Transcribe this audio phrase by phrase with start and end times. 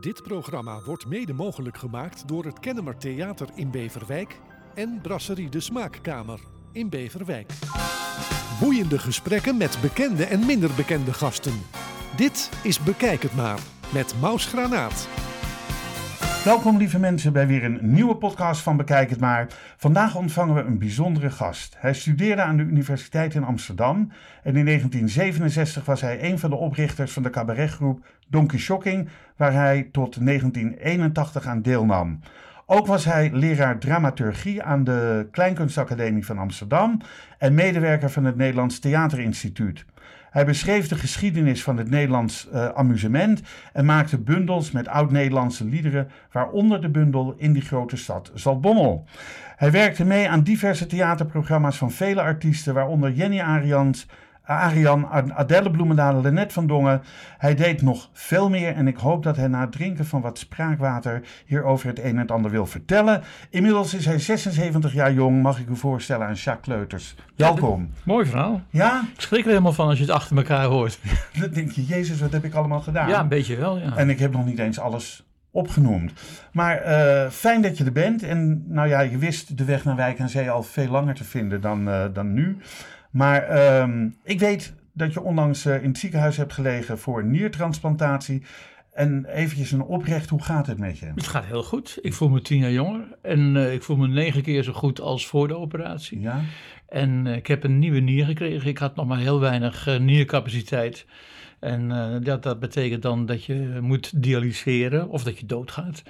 [0.00, 4.40] Dit programma wordt mede mogelijk gemaakt door het Kennemer Theater in Beverwijk
[4.74, 6.40] en Brasserie de Smaakkamer
[6.72, 7.52] in Beverwijk.
[8.60, 11.62] Boeiende gesprekken met bekende en minder bekende gasten.
[12.16, 13.58] Dit is Bekijk het maar
[13.92, 15.08] met Maus Granaat.
[16.48, 19.46] Welkom lieve mensen bij weer een nieuwe podcast van Bekijk het maar.
[19.76, 21.76] Vandaag ontvangen we een bijzondere gast.
[21.78, 23.96] Hij studeerde aan de Universiteit in Amsterdam
[24.42, 29.52] en in 1967 was hij een van de oprichters van de cabaretgroep Donkey Shocking, waar
[29.52, 32.20] hij tot 1981 aan deelnam.
[32.66, 37.00] Ook was hij leraar dramaturgie aan de Kleinkunstacademie van Amsterdam
[37.38, 39.84] en medewerker van het Nederlands Theaterinstituut.
[40.30, 43.42] Hij beschreef de geschiedenis van het Nederlands uh, amusement
[43.72, 49.04] en maakte bundels met oud-Nederlandse liederen, waaronder de bundel In die grote stad Zaltbommel.
[49.56, 54.06] Hij werkte mee aan diverse theaterprogramma's van vele artiesten, waaronder Jenny Arians,
[54.48, 57.02] Arian, Adelle Bloemendaal, Lennet van Dongen.
[57.38, 60.38] Hij deed nog veel meer en ik hoop dat hij na het drinken van wat
[60.38, 63.22] spraakwater hierover het een en het ander wil vertellen.
[63.50, 67.14] Inmiddels is hij 76 jaar jong, mag ik u voorstellen aan Jacques Kleuters.
[67.36, 67.90] Welkom.
[67.94, 68.60] Ja, mooi verhaal.
[68.70, 69.02] Ja?
[69.14, 70.98] Ik schrik er helemaal van als je het achter elkaar hoort.
[71.40, 73.08] Dan denk je, jezus, wat heb ik allemaal gedaan?
[73.08, 73.96] Ja, een beetje wel, ja.
[73.96, 76.12] En ik heb nog niet eens alles opgenoemd.
[76.52, 78.22] Maar uh, fijn dat je er bent.
[78.22, 81.24] En nou ja, je wist de weg naar Wijk en Zee al veel langer te
[81.24, 82.58] vinden dan, uh, dan nu.
[83.10, 87.30] Maar um, ik weet dat je onlangs uh, in het ziekenhuis hebt gelegen voor een
[87.30, 88.42] niertransplantatie.
[88.92, 91.06] En eventjes een oprecht, hoe gaat het met je?
[91.14, 91.98] Het gaat heel goed.
[92.00, 93.16] Ik voel me tien jaar jonger.
[93.22, 96.20] En uh, ik voel me negen keer zo goed als voor de operatie.
[96.20, 96.40] Ja?
[96.88, 98.68] En uh, ik heb een nieuwe nier gekregen.
[98.68, 101.06] Ik had nog maar heel weinig niercapaciteit.
[101.60, 101.88] En
[102.22, 106.02] dat, dat betekent dan dat je moet dialyseren of dat je doodgaat.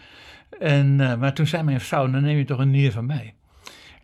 [0.59, 3.35] En, maar toen zei mijn vrouw, dan neem je toch een nier van mij.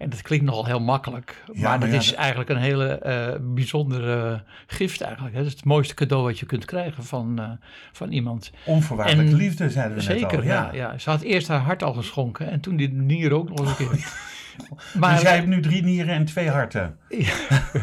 [0.04, 3.00] En dat klinkt nogal heel makkelijk, maar, ja, maar dat ja, is eigenlijk een hele
[3.06, 5.34] uh, bijzondere gift eigenlijk.
[5.34, 5.40] Hè.
[5.40, 7.50] Dat is het mooiste cadeau wat je kunt krijgen van, uh,
[7.92, 8.50] van iemand.
[8.64, 10.42] Onvoorwaardelijke en, liefde, zeiden we zeker, net al.
[10.42, 10.70] Ja.
[10.72, 10.98] Ja, ja.
[10.98, 14.12] Ze had eerst haar hart al geschonken en toen die nier ook nog een keer.
[15.00, 16.96] maar, dus jij hebt nu drie nieren en twee harten.
[17.08, 17.32] Ja.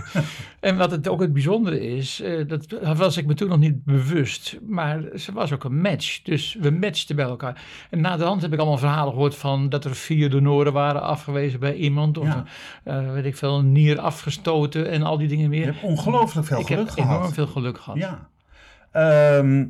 [0.60, 2.66] en wat het ook het bijzondere is, uh, dat
[2.98, 6.22] was ik me toen nog niet bewust, maar ze was ook een match.
[6.22, 7.62] Dus we matchten bij elkaar.
[7.90, 11.02] En na de hand heb ik allemaal verhalen gehoord van dat er vier donoren waren
[11.02, 12.18] afgewezen bij iemand.
[12.18, 12.44] Of Ja.
[12.86, 15.60] uh, weet ik veel, een nier afgestoten en al die dingen meer.
[15.60, 17.18] Je hebt ongelooflijk veel ik geluk heb gehad.
[17.20, 17.98] enorm veel geluk gehad.
[18.00, 18.30] Ja.
[18.92, 19.66] Ehm,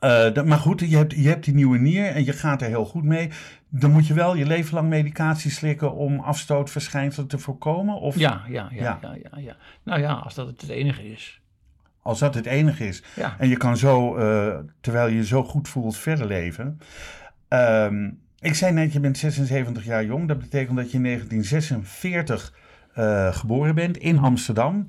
[0.00, 2.68] eh, dat- maar goed, je hebt, je hebt die nieuwe nier en je gaat er
[2.68, 3.28] heel goed mee.
[3.70, 7.94] Dan moet je wel je leven lang medicatie slikken om afstootverschijnselen te voorkomen?
[8.00, 8.98] Of Ja, ja, ja, Ja.
[9.02, 9.16] ja.
[9.32, 11.40] Ja, ja, Nou ja, als dat het enige is.
[12.02, 13.02] als dat het enige is.
[13.16, 13.34] Ja.
[13.38, 16.78] En je kan zo, eh, terwijl je je zo goed voelt, verder leven.
[17.48, 20.28] Ehm, ik zei net, je bent 76 jaar jong.
[20.28, 22.52] Dat betekent dat je in 1946
[22.94, 24.86] eh, geboren bent in Amsterdam.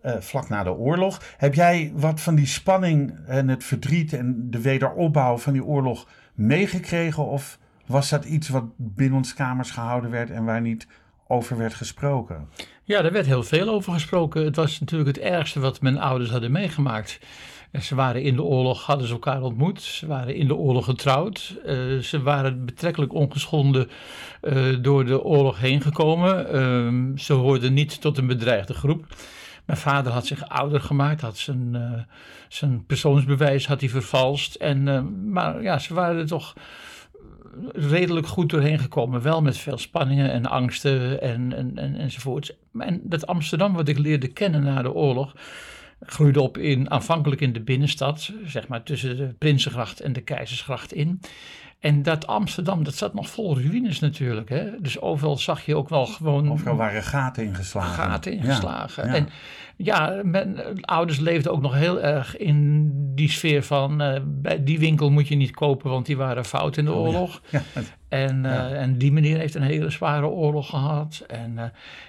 [0.00, 1.22] eh, vlak na de oorlog.
[1.36, 6.08] Heb jij wat van die spanning en het verdriet en de wederopbouw van die oorlog
[6.34, 7.26] meegekregen?
[7.26, 10.86] Of was dat iets wat binnen ons kamers gehouden werd en waar niet
[11.26, 12.48] over werd gesproken?
[12.84, 14.44] Ja, daar werd heel veel over gesproken.
[14.44, 17.20] Het was natuurlijk het ergste wat mijn ouders hadden meegemaakt.
[17.80, 19.82] Ze waren in de oorlog, hadden ze elkaar ontmoet.
[19.82, 21.56] Ze waren in de oorlog getrouwd.
[21.64, 23.88] Eh, ze waren betrekkelijk ongeschonden
[24.40, 26.48] eh, door de oorlog heen gekomen.
[26.48, 29.06] Ehm, ze hoorden niet tot een bedreigde groep.
[29.66, 32.02] Mijn vader had zich ouder gemaakt, had zijn, eh,
[32.48, 34.54] zijn persoonsbewijs had hij vervalst.
[34.54, 36.54] En, maar ja, ze waren toch
[37.72, 39.22] redelijk goed doorheen gekomen.
[39.22, 42.52] Wel met veel spanningen en angsten en, en, en, enzovoorts.
[42.78, 45.34] En dat Amsterdam wat ik leerde kennen na de oorlog...
[46.00, 48.32] groeide op in, aanvankelijk in de binnenstad.
[48.44, 51.20] Zeg maar tussen de Prinsengracht en de Keizersgracht in.
[51.82, 54.48] En dat Amsterdam, dat zat nog vol ruïnes natuurlijk.
[54.48, 54.64] Hè?
[54.80, 56.50] Dus overal zag je ook wel gewoon...
[56.50, 57.94] Overal waren gaten ingeslagen.
[58.04, 59.06] gaten ingeslagen.
[59.06, 59.14] ja.
[59.14, 59.28] En
[59.76, 64.00] ja, mijn ouders leefden ook nog heel erg in die sfeer van...
[64.00, 67.36] eh, bij die winkel moet je niet kopen, want die waren fout in de oorlog.
[67.36, 71.24] Oh, Ja, het- En, eh, en die meneer heeft een hele zware oorlog gehad.
[71.28, 71.64] En eh,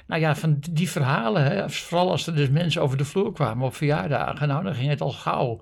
[0.08, 3.66] nou ja, van die verhalen, hè, vooral als er dus mensen over de vloer kwamen
[3.66, 4.48] op verjaardagen...
[4.48, 5.62] nou, dan ging het al gauw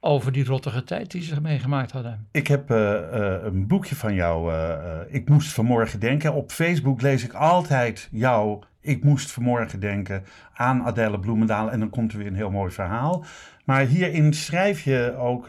[0.00, 2.26] over die rottige tijd die ze meegemaakt hadden.
[2.30, 4.52] Ik heb eh, eh, een boekje van jou.
[4.52, 6.34] eh, ik moest vanmorgen denken.
[6.34, 8.62] Op Facebook lees ik altijd jou.
[8.80, 10.24] Ik moest vanmorgen denken
[10.54, 11.70] aan Adelle Bloemendaal.
[11.70, 13.24] En dan komt er weer een heel mooi verhaal.
[13.64, 15.48] Maar hierin schrijf je ook.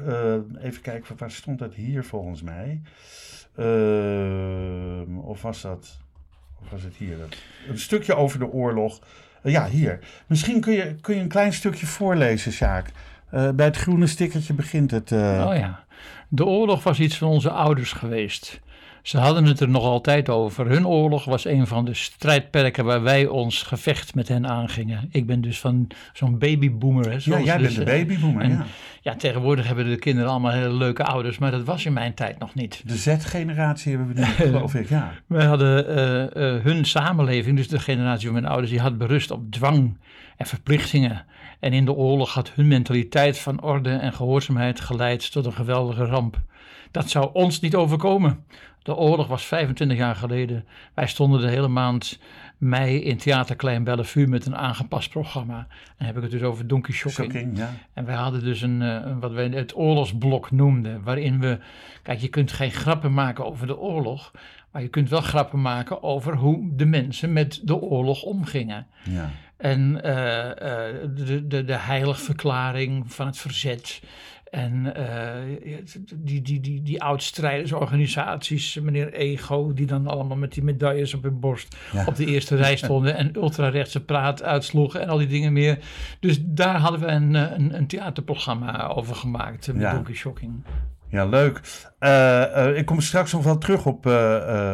[0.62, 2.82] even kijken, waar stond dat hier volgens mij?
[3.56, 6.00] Ehm, of was dat.
[6.62, 7.18] Of was het hier?
[7.68, 9.00] Een stukje over de oorlog.
[9.44, 10.00] Ja, hier.
[10.28, 12.92] Misschien kun je, kun je een klein stukje voorlezen, Sjaak.
[13.32, 15.12] Eh, bij het groene stickertje begint het.
[15.12, 15.84] eh, Oh ja,
[16.30, 18.60] de oorlog was iets van onze ouders geweest.
[19.02, 20.68] Ze hadden het er nog altijd over.
[20.70, 25.10] Hun oorlog was een van de strijdperken waar wij ons gevecht met hen aangingen.
[25.12, 27.06] Ik ben dus van zo'n babyboomer.
[27.06, 28.66] Hè, Ja, jij dus, bent de eh, babyboomer, ja.
[29.02, 32.40] Ja, tegenwoordig hebben de kinderen allemaal hele leuke ouders, maar dat was in mijn tijd
[32.40, 32.82] nog niet.
[32.86, 35.12] De Z-generatie hebben we nu, geloof ik, ja.
[35.28, 35.88] Wij hadden
[36.36, 39.98] eh, hun samenleving, dus de generatie van mijn ouders, die had berust op dwang
[40.38, 41.26] en verplichtingen.
[41.62, 46.06] En in de oorlog had hun mentaliteit van orde en gehoorzaamheid geleid tot een geweldige
[46.06, 46.42] ramp.
[46.92, 48.46] Dat zou ons niet overkomen.
[48.84, 50.66] De oorlog was 25 jaar geleden.
[50.94, 52.20] Wij stonden de hele maand
[52.62, 55.68] mei in Theater Klein Bellevue met een aangepast programma.
[55.98, 57.32] Dan heb ik het dus over Donkey Shocking.
[57.32, 57.70] Shocking, ja.
[57.94, 61.60] En wij hadden dus een, eh, een- wat wij het oorlogsblok noemden, waarin we,
[62.04, 64.32] kijk, je kunt geen grappen maken over de oorlog,
[64.72, 68.88] maar je kunt wel grappen maken over hoe de mensen met de oorlog omgingen.
[69.04, 69.30] ja.
[69.58, 74.02] En eh, eh, de, de, de heiligverklaring van het verzet.
[74.52, 75.58] En eh,
[76.16, 81.40] die, die, die, die oud-strijdersorganisaties, meneer Ego, die dan allemaal met die medailles op hun
[81.40, 82.06] borst Ja.
[82.06, 85.78] op de eerste rij stonden en ultrarechtse praat uitsloegen en al die dingen meer.
[86.20, 89.94] Dus daar hadden we een, eh, een, een theaterprogramma over gemaakt eh, met Ja.
[89.94, 90.64] Donkey Shocking.
[91.10, 91.62] Ja, leuk.
[92.78, 94.06] Ik kom straks nog wel terug op,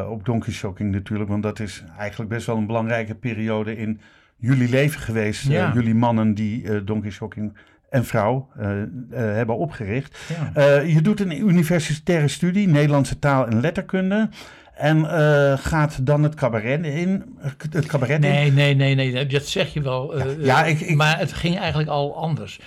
[0.09, 3.99] op Donkey Shocking natuurlijk, want dat is eigenlijk best wel een belangrijke periode in
[4.37, 5.47] jullie leven geweest.
[5.47, 5.71] Ja.
[5.73, 7.57] jullie mannen die Donkey Shocking
[7.89, 10.17] en vrouw eh, eh, hebben opgericht.
[10.29, 10.51] Ja.
[10.77, 14.29] Eh, je doet een universitaire studie, Nederlandse taal en letterkunde.
[14.75, 15.05] En
[15.59, 17.23] gaat dan het cabaret in.
[17.71, 18.29] Het cabaret in.
[18.31, 20.29] Nee, nee, nee, nee, dat zeg je wel.
[20.39, 22.59] Ja, ik- ik- Maar het ging eigenlijk al anders.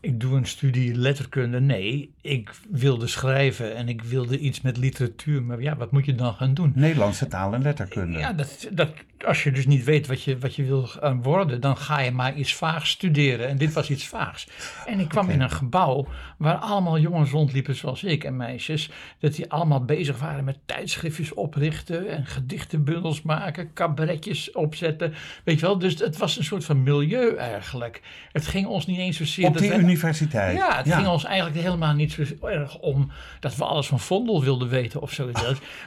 [0.00, 1.60] Ik doe een studie letterkunde.
[1.60, 5.42] Nee, ik wilde schrijven en ik wilde iets met literatuur.
[5.42, 6.72] Maar ja, wat moet je dan gaan doen?
[6.74, 8.18] Nederlandse taal en letterkunde.
[8.18, 8.90] Ja, dat, dat,
[9.26, 12.10] als je dus niet weet wat je, wat je wil gaan worden, dan ga je
[12.10, 13.48] maar iets vaags studeren.
[13.48, 14.48] En dit was iets vaags.
[14.86, 18.90] En ik kwam in een gebouw waar allemaal jongens rondliepen zoals ik en meisjes.
[19.18, 25.14] Dat die allemaal bezig waren met tijdschriftjes oprichten en gedichtenbundels maken, cabaretjes opzetten.
[25.44, 28.00] Weet je wel, dus het was een soort van milieu eigenlijk.
[28.32, 29.46] Het ging ons niet eens zozeer...
[29.46, 30.56] Op dat die wij- universiteit.
[30.56, 33.10] ja, het ging ons eigenlijk helemaal niet erg om
[33.40, 35.42] dat we alles van Vondel wilden weten of zoiets.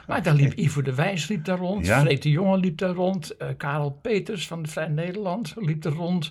[0.06, 2.04] Maar daar liep Ivo de Wijs liep daar rond, Ja.
[2.04, 6.30] De Jonge liep daar rond, eh, Karel Peters van de Vrij Nederland liep er rond,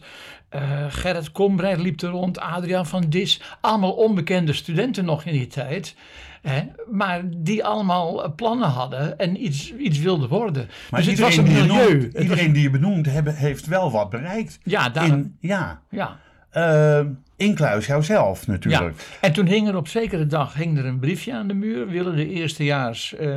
[0.49, 5.47] eh, Gerrit Kombrij liep er rond, Adriaan van Dis, allemaal onbekende studenten nog in die
[5.47, 5.95] tijd.
[6.41, 6.61] Hè,
[6.91, 10.69] maar die allemaal eh, plannen hadden en iets, iets wilden worden.
[10.91, 12.09] Maar dus het was iedereen, een die je milieu.
[12.11, 14.59] was- iedereen die je benoemt hebben, heeft wel wat bereikt.
[14.63, 16.19] ja, daar, In, ja, ja.
[16.51, 17.05] Eh,
[17.35, 18.97] incluis jouzelf natuurlijk.
[18.97, 21.87] Ja, en toen hing er op zekere dag hing er een briefje aan de muur.
[21.87, 23.29] Willen de eerstejaars eh,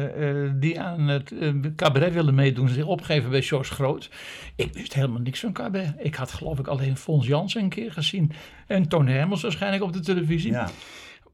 [0.55, 1.33] die aan het
[1.77, 4.11] cabaret willen meedoen zich opgeven bij George Groot.
[4.57, 5.95] Ik wist helemaal niks van cabaret.
[5.99, 8.33] Ik had geloof ik alleen Fons Jansen een keer gezien.
[8.67, 10.53] En Toon Hermels waarschijnlijk op de televisie.
[10.53, 10.69] Ja.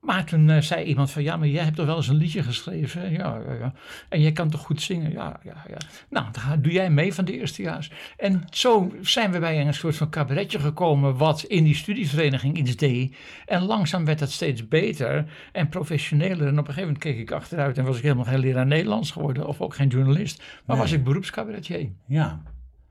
[0.01, 2.43] Maar toen eh, zei iemand van, ja, maar jij hebt toch wel eens een liedje
[2.43, 3.13] geschreven?
[3.13, 3.73] Ja, ja, ja.
[4.09, 5.13] En jij kan toch goed zingen?
[5.13, 5.77] Ja, ja, ja.
[6.11, 7.91] Nou, dan doe jij mee van de eerstejaars.
[8.17, 12.77] En zo zijn we bij een soort van cabaretje gekomen wat in die studievereniging iets
[12.77, 13.17] deed.
[13.47, 16.47] En langzaam werd dat steeds beter en professioneler.
[16.47, 19.11] En op een gegeven moment keek ik achteruit en was ik helemaal geen leraar Nederlands
[19.11, 19.47] geworden.
[19.47, 20.39] Of ook geen journalist.
[20.39, 20.85] Maar Nee.
[20.85, 21.89] was ik beroepscabaretier.
[22.07, 22.43] ja.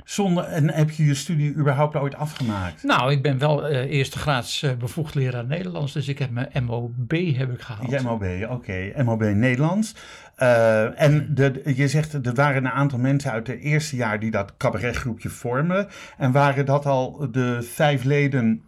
[0.09, 2.83] Zonder, en heb je je studie überhaupt ooit afgemaakt?
[2.83, 5.93] Nou, ik ben wel eh eerste graads eh, bevoegd leraar Nederlands.
[5.93, 7.89] Dus ik heb mijn MOB heb ik gehaald.
[7.89, 9.03] Je MOB, oké.
[9.03, 9.95] MOB Nederlands.
[10.35, 14.31] Eh, en de, je zegt, er waren een aantal mensen uit het eerste jaar die
[14.31, 15.87] dat cabaretgroepje vormden.
[16.17, 18.63] En waren dat al de vijf leden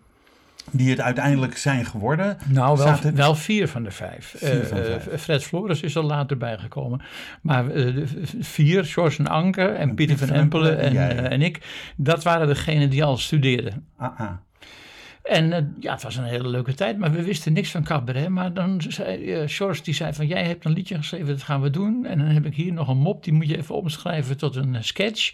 [0.71, 2.37] die het uiteindelijk zijn geworden?
[2.47, 4.33] Nou, wel, Zaten- wel vier van de vijf.
[4.37, 5.07] Vier van de Eh, vijf.
[5.07, 7.01] eh, Fred Flores is er later bijgekomen.
[7.41, 11.59] Maar de v- vier, George en Anke en Pieter van Empelen en, en ik,
[11.97, 13.85] dat waren degenen die al studeerden.
[13.97, 14.31] Ah, ah.
[15.23, 18.29] En eh, ja, het was een hele leuke tijd, maar we wisten niks van cabaret.
[18.29, 21.61] Maar dan zei eh, George, die zei van, jij hebt een liedje geschreven, dat gaan
[21.61, 22.05] we doen.
[22.05, 24.75] En dan heb ik hier nog een mop, die moet je even omschrijven tot een
[24.75, 25.33] eh, sketch.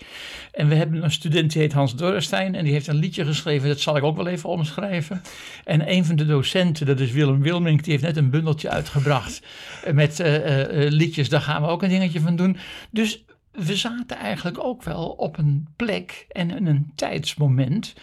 [0.52, 3.68] En we hebben een student die heet Hans Dorrestein en die heeft een liedje geschreven,
[3.68, 5.22] dat zal ik ook wel even omschrijven.
[5.64, 9.42] En een van de docenten, dat is Willem Wilmink, die heeft net een bundeltje uitgebracht
[9.94, 10.22] met
[10.72, 11.30] liedjes.
[11.30, 12.58] Daar gaan we ook een dingetje van doen.
[12.92, 17.94] Dus we zaten eigenlijk ook wel op een plek en in een tijdsmoment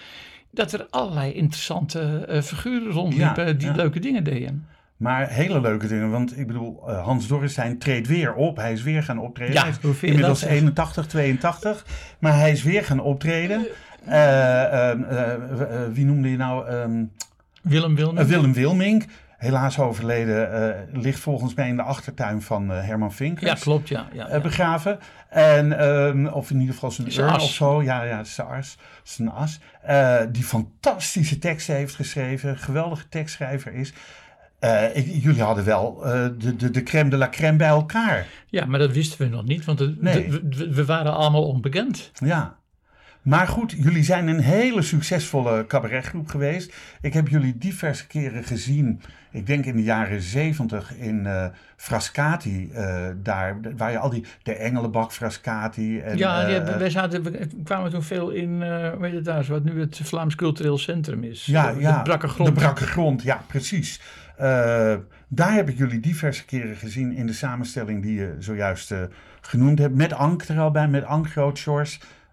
[0.55, 3.75] dat er allerlei interessante eh, figuren rondliepen Ja, die ja.
[3.75, 4.67] leuke dingen deden.
[4.97, 8.57] Maar hele leuke dingen, want ik bedoel, eh, Hans Dorrestein treedt weer op.
[8.57, 9.55] Hij is weer gaan optreden.
[9.55, 10.59] Ja, hij is inmiddels dat, zeg?
[10.59, 11.87] 81, 82.
[12.19, 13.67] Maar hij is weer gaan optreden.
[14.05, 16.69] Eh, ehm, eh, eh, wie noemde je nou?
[16.69, 17.05] Ehm,
[17.63, 18.19] Willem Wilmink.
[18.19, 19.05] Eh, Willem Wilmink,
[19.45, 23.51] helaas overleden, eh, ligt volgens mij in de achtertuin van eh, Herman Vinkers.
[23.51, 24.09] ja, klopt, ja.
[24.13, 24.99] ja, eh, begraven.
[25.29, 27.43] En, ehm, of in ieder geval zijn urn as.
[27.45, 27.83] of zo.
[27.83, 28.77] Ja, ja, zijn as.
[29.03, 29.59] Zijn as.
[30.33, 32.59] Die fantastische teksten heeft geschreven.
[32.59, 33.93] Geweldige tekstschrijver is.
[34.95, 35.95] Ik- jullie hadden wel
[36.39, 38.27] de, de, de crème de la crème bij elkaar.
[38.47, 40.29] Ja, maar dat wisten we nog niet, want het- Nee.
[40.29, 42.11] de- we, we waren allemaal onbekend.
[42.15, 42.57] Ja.
[43.25, 46.75] Maar goed, jullie zijn een hele succesvolle cabaretgroep geweest.
[47.01, 49.01] Ik heb jullie diverse keren gezien.
[49.31, 52.71] Ik denk in de jaren zeventig in eh Frascati.
[52.73, 54.25] eh, daar waar je al die...
[54.43, 56.01] De Engelenbak Frascati.
[56.01, 58.59] En, ja, die eh, wij zaten, we kwamen toen veel in,
[58.99, 61.47] weet je daar, wat nu het Vlaams Cultureel Centrum is.
[61.47, 62.49] Ja, de, ja, de brakke grond.
[62.49, 64.01] De brakke grond, ja, precies.
[65.29, 68.95] Daar heb ik jullie diverse keren gezien in de samenstelling die je zojuist
[69.41, 69.95] genoemd hebt.
[69.95, 71.29] Met Ank er al bij, met Ank.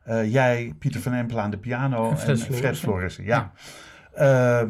[0.04, 3.24] Eh, jij, Pieter van Empel aan de piano En Fred en Fred Florissen.
[3.24, 3.52] Ja.
[4.14, 4.62] Eh,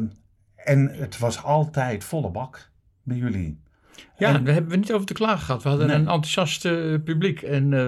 [0.56, 2.70] en het was altijd volle bak
[3.02, 3.61] bij jullie.
[4.22, 5.62] Ja, En- daar hebben we niet over te klagen gehad.
[5.62, 5.96] We hadden Nee.
[5.96, 6.72] een enthousiast eh,
[7.04, 7.42] publiek.
[7.42, 7.86] En eh,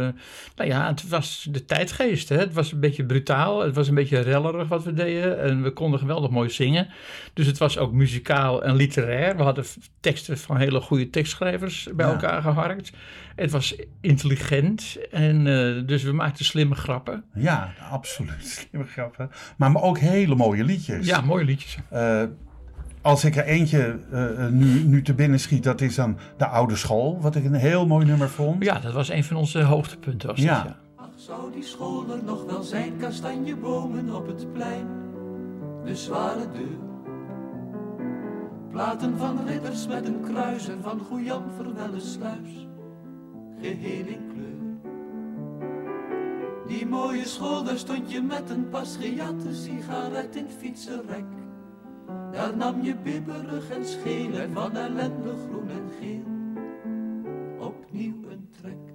[0.56, 2.28] nou ja, het was de tijdgeest.
[2.28, 2.36] Hè?
[2.36, 3.60] Het was een beetje brutaal.
[3.62, 5.40] Het was een beetje rellerig wat we deden.
[5.42, 6.88] En we konden geweldig mooi zingen.
[7.32, 9.36] Dus het was ook muzikaal en literair.
[9.36, 9.64] We hadden
[10.00, 12.12] teksten van hele goede tekstschrijvers bij Ja.
[12.12, 12.92] elkaar geharkt.
[13.36, 14.96] Het was intelligent.
[15.10, 17.24] En eh, dus we maakten slimme grappen.
[17.34, 18.46] Ja, absoluut.
[18.70, 19.30] Slimme grappen.
[19.56, 21.06] Maar ook hele mooie liedjes.
[21.06, 21.78] Ja, mooie liedjes.
[23.04, 26.76] Als ik er eentje eh, nu, nu te binnen schiet, dat is dan De Oude
[26.76, 27.18] School.
[27.20, 28.64] Wat ik een heel mooi nummer vond.
[28.64, 30.28] Ja, dat was een van onze hoogtepunten.
[30.28, 30.54] Was Ja.
[30.54, 30.76] Dat, ja.
[30.96, 34.86] Ach, zou die school er nog wel zijn, kastanjebomen op het plein,
[35.84, 36.78] de zware deur.
[38.70, 42.68] Platen van ridders met een kruis en van Goejan Verwelle sluis,
[43.60, 44.92] geheel in kleur.
[46.66, 51.24] Die mooie school, daar stond je met een pas gejatte sigaret in fietsenrek.
[52.34, 56.32] Daar nam je bibberig en scheel en van ellende groen en geel
[57.66, 58.92] opnieuw een trek.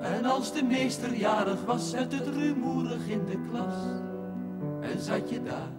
[0.00, 3.74] En als de meester jarig was, werd het rumoerig in de klas.
[4.80, 5.72] En zat je daar.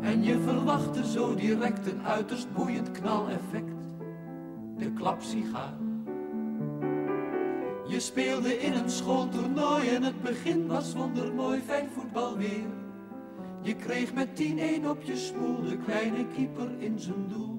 [0.00, 3.88] En je verwachtte zo direct een uiterst boeiend knaleffect.
[4.76, 5.83] De klapsigaar.
[7.94, 12.66] Je speelde in een schooltoernooi en het begin was wondermooi, fijn voetbal weer.
[13.62, 17.58] Je kreeg met 10-1 op je smoel de kleine keeper in zijn doel.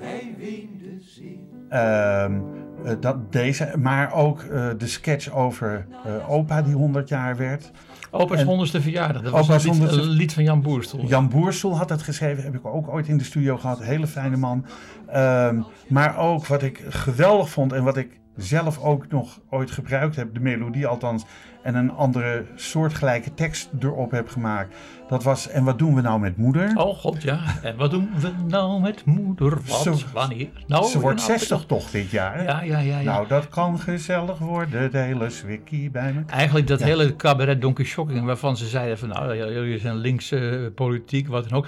[0.00, 1.38] Hij weende zeer.
[1.68, 2.40] Ehm,
[2.84, 7.70] eh, dat deze, maar ook eh, de sketch over eh, opa die 100 jaar werd.
[8.10, 9.22] Opa's En- honderdste verjaardag.
[9.22, 11.04] Dat was Opa's een lied, honderdste- een lied van Jan Boerstoel.
[11.06, 13.82] Jan Boersel had dat geschreven, heb ik ook ooit in de studio gehad.
[13.82, 14.64] Hele fijne man.
[15.06, 20.16] Ehm, maar ook wat ik geweldig vond en wat ik zelf ook nog ooit gebruikt
[20.16, 21.24] heb, de melodie althans,
[21.62, 24.76] en een andere soortgelijke tekst erop heb gemaakt.
[25.08, 26.76] Dat was, en wat doen we nou met moeder?
[26.76, 27.40] Oh god, ja.
[27.62, 29.58] En wat doen we nou met moeder?
[29.66, 29.82] Wat?
[29.82, 30.48] Ze- Wanneer?
[30.66, 32.42] Nou, Ze wordt nou, 60 toch dit jaar?
[32.42, 32.98] Ja, ja, ja.
[32.98, 33.12] ja.
[33.12, 36.22] Nou, dat kan gezellig worden, de hele swikkie bij me.
[36.26, 40.74] Eigenlijk dat hele cabaret Donkey Shocking, waarvan ze zeiden van nou, jullie zijn linkse eh,
[40.74, 41.66] politiek, wat dan ook.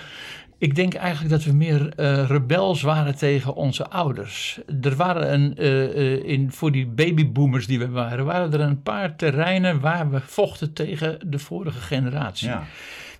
[0.58, 4.60] Ik denk eigenlijk dat we meer eh, rebels waren tegen onze ouders.
[4.82, 8.82] Er waren een, eh, eh, in, voor die babyboomers die we waren, waren er een
[8.82, 12.48] paar terreinen waar we vochten tegen de vorige generatie.
[12.48, 12.64] Ja.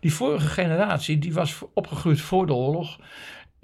[0.01, 2.99] Die vorige generatie die was opgegroeid voor de oorlog.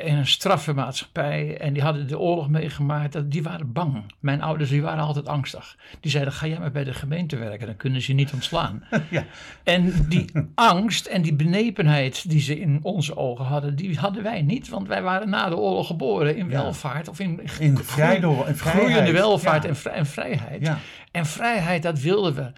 [0.02, 1.56] In een straffe maatschappij.
[1.60, 3.30] En die hadden de oorlog meegemaakt.
[3.30, 4.02] Die waren bang.
[4.20, 5.76] Mijn ouders die waren altijd angstig.
[6.00, 8.84] Die zeiden: Ga jij maar bij de gemeente werken, dan kunnen ze je niet ontslaan.
[9.10, 9.24] Ja.
[9.64, 14.42] En die angst en die benepenheid die ze in onze ogen hadden, die hadden wij
[14.42, 14.68] niet.
[14.68, 17.08] Want wij waren na de oorlog geboren in welvaart.
[17.08, 18.60] Of in, In vrijheid.
[18.60, 19.68] groeiende welvaart Ja.
[19.68, 20.60] en, en vrijheid.
[20.66, 20.78] Ja.
[21.10, 22.52] En vrijheid, dat wilden we.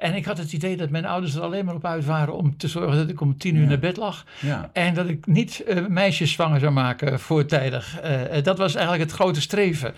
[0.00, 2.56] En ik had het idee dat mijn ouders er alleen maar op uit waren om
[2.56, 3.68] te zorgen dat ik om tien uur Ja.
[3.68, 4.24] naar bed lag.
[4.40, 4.70] Ja.
[4.72, 8.00] En dat ik niet eh, meisjes zwanger zou maken voortijdig.
[8.00, 9.94] Eh, dat was eigenlijk het grote streven.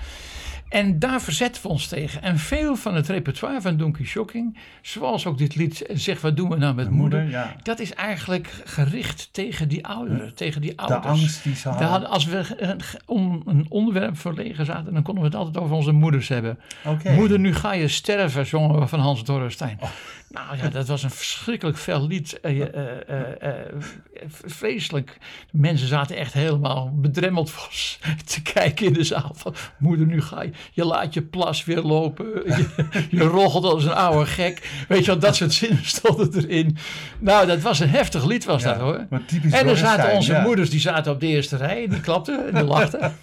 [0.73, 2.23] En daar verzetten we ons tegen.
[2.23, 6.37] En veel van het repertoire van Donkey Shocking, zoals ook dit lied eh, Zeg wat
[6.37, 7.57] doen we nou met moeder, moeder, ja.
[7.63, 11.07] dat is eigenlijk gericht tegen die ouderen, tegen die De ouders.
[11.07, 11.89] angst die ze hadden.
[11.89, 15.77] hadden, als we een, om een onderwerp verlegen zaten, dan konden we het altijd over
[15.77, 16.59] onze moeders hebben.
[16.85, 17.17] Oh.
[17.17, 19.79] Moeder, nu ga je sterven, zongen we van Hans Dorrestein.
[20.33, 22.41] Nou ja, dat was een verschrikkelijk fel lied.
[22.41, 23.55] Eh, eh, eh,
[24.29, 25.19] vreselijk.
[25.51, 27.71] Mensen zaten echt helemaal bedremmeld voor
[28.25, 29.33] te kijken in de zaal.
[29.35, 32.27] Van, moeder, nu ga je, je laat je plas weer lopen.
[32.57, 34.85] Je, je roggelt als een oude gek.
[34.89, 36.77] Weet je wel, dat soort zinnen stonden erin.
[37.19, 39.07] Nou, dat was een heftig lied was Ja, dat hoor.
[39.51, 40.43] En er zaten onze ja.
[40.43, 41.89] moeders, die zaten op de eerste rij.
[41.89, 43.13] Die klapten en die lachten.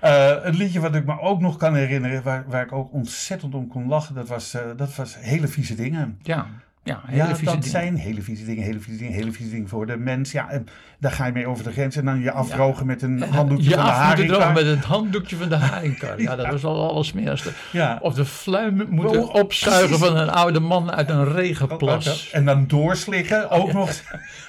[0.00, 3.54] Eh, een liedje wat ik me ook nog kan herinneren, waar, waar ik ook ontzettend
[3.54, 6.18] om kon lachen, dat was, eh, dat was Hele Vieze Dingen.
[6.22, 6.46] Ja.
[6.84, 7.68] Ja, hele Ja, vieze dat dingen.
[7.70, 10.32] zijn hele vieze dingen, hele vieze dingen, hele vieze dingen voor de mens.
[10.32, 10.66] Ja, en
[11.00, 13.74] daar ga je mee over de grens en dan je afdrogen met een handdoekje je
[13.74, 14.52] van de haringkar.
[14.52, 16.20] met het handdoekje van de haringkar.
[16.20, 17.50] Ja, dat was al alles smerigste.
[17.72, 17.98] Ja.
[18.02, 22.30] Of de fluim moeten Oh, opzuigen van een oude man uit een regenplas.
[22.30, 23.90] En dan doorslikken ook nog.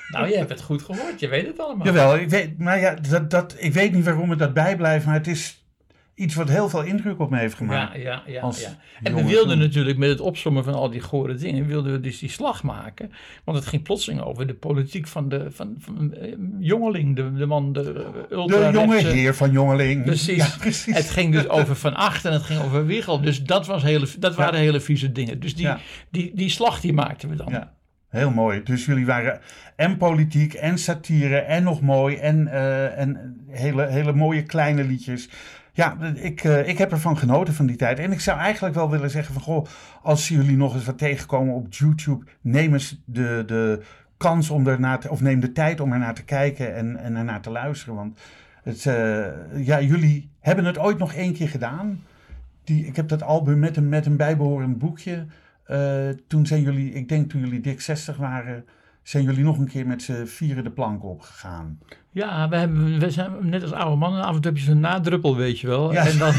[0.09, 1.19] Nou, je hebt het goed gehoord.
[1.19, 1.85] Je weet het allemaal.
[1.85, 5.13] Jawel, ik weet, maar ja, dat, dat, ik weet niet waarom het dat bijblijft, maar
[5.13, 5.64] het is
[6.15, 7.95] iets wat heel veel indruk op me heeft gemaakt.
[7.95, 8.41] Ja, ja, ja.
[8.41, 8.77] Als ja.
[9.03, 12.19] En we wilden natuurlijk met het opzommen van al die gore dingen, wilden we dus
[12.19, 13.11] die slag maken.
[13.43, 17.45] Want het ging plotseling over de politiek van de van, van, eh, jongeling, de, de
[17.45, 20.03] man, de De ultra jonge heer van Jongeling.
[20.03, 20.37] Precies.
[20.37, 20.95] Ja, precies.
[20.95, 23.21] Het ging dus over Van Acht en het ging over Wiegel.
[23.21, 25.39] Dus dat, was hele, dat waren hele vieze dingen.
[25.39, 25.69] Dus die,
[26.09, 27.47] die, die slag die maakten we dan.
[27.49, 27.73] Ja,
[28.09, 28.63] heel mooi.
[28.63, 29.39] Dus jullie waren
[29.75, 35.29] en politiek en satire en nog mooi en, eh, en hele, hele mooie kleine liedjes.
[35.75, 37.99] Ja, ik, eh, ik heb ervan genoten van die tijd.
[37.99, 39.65] En ik zou eigenlijk wel willen zeggen van, goh,
[40.01, 43.81] als jullie nog eens wat tegenkomen op YouTube, neem eens de, de
[44.17, 47.41] kans om ernaar te, of neem de tijd om ernaar te kijken en, en ernaar
[47.41, 47.95] te luisteren.
[47.95, 48.19] Want
[48.63, 52.03] het, eh, ja, jullie hebben het ooit nog één keer gedaan.
[52.63, 55.25] Die, ik heb dat album met een, met een bijbehorend boekje.
[55.63, 58.65] Eh, toen zijn jullie, ik denk toen jullie dik 60 waren,
[59.03, 61.79] zijn jullie nog een keer met z'n vieren de plank opgegaan.
[62.15, 64.23] Ja, we, hebben, we zijn net als oude mannen.
[64.23, 65.93] Af en toe heb je zo'n nadruppel, weet je wel.
[65.93, 66.05] Ja.
[66.05, 66.33] En dan.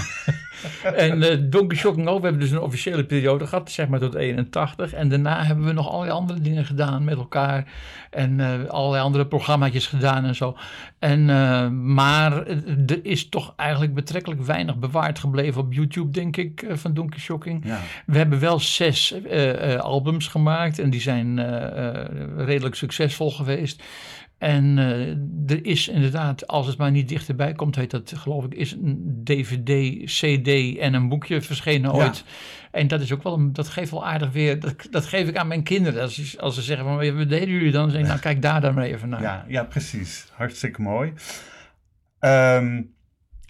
[0.94, 2.18] en eh Donkey Shocking ook.
[2.18, 4.92] We hebben dus een officiële periode gehad, zeg maar tot 81.
[4.92, 7.72] En daarna hebben we nog allerlei andere dingen gedaan met elkaar.
[8.10, 10.56] En eh, allerlei andere programmaatjes gedaan en zo.
[10.98, 12.46] En, eh, maar
[12.86, 17.64] er is toch eigenlijk betrekkelijk weinig bewaard gebleven op YouTube, denk ik, van Donkey Shocking.
[17.64, 17.80] Ja.
[18.06, 19.14] We hebben wel zes
[19.78, 21.40] albums gemaakt en die zijn
[22.36, 23.82] redelijk succesvol geweest.
[24.38, 28.54] En eh, er is inderdaad, als het maar niet dichterbij komt, heet dat geloof ik,
[28.54, 31.96] is een DVD, CD en een boekje verschenen Ja.
[32.04, 32.24] ooit.
[32.70, 35.36] En dat is ook wel, een, dat geeft wel aardig weer, dat, dat geef ik
[35.36, 36.02] aan mijn kinderen.
[36.02, 37.82] Als, ze- als ze zeggen van, wat deden jullie dan?
[37.82, 39.22] Dan zeg ik, nou kijk daar dan maar even naar.
[39.22, 40.26] Ja, ja, precies.
[40.32, 41.12] Hartstikke mooi.
[42.18, 42.82] Ehm,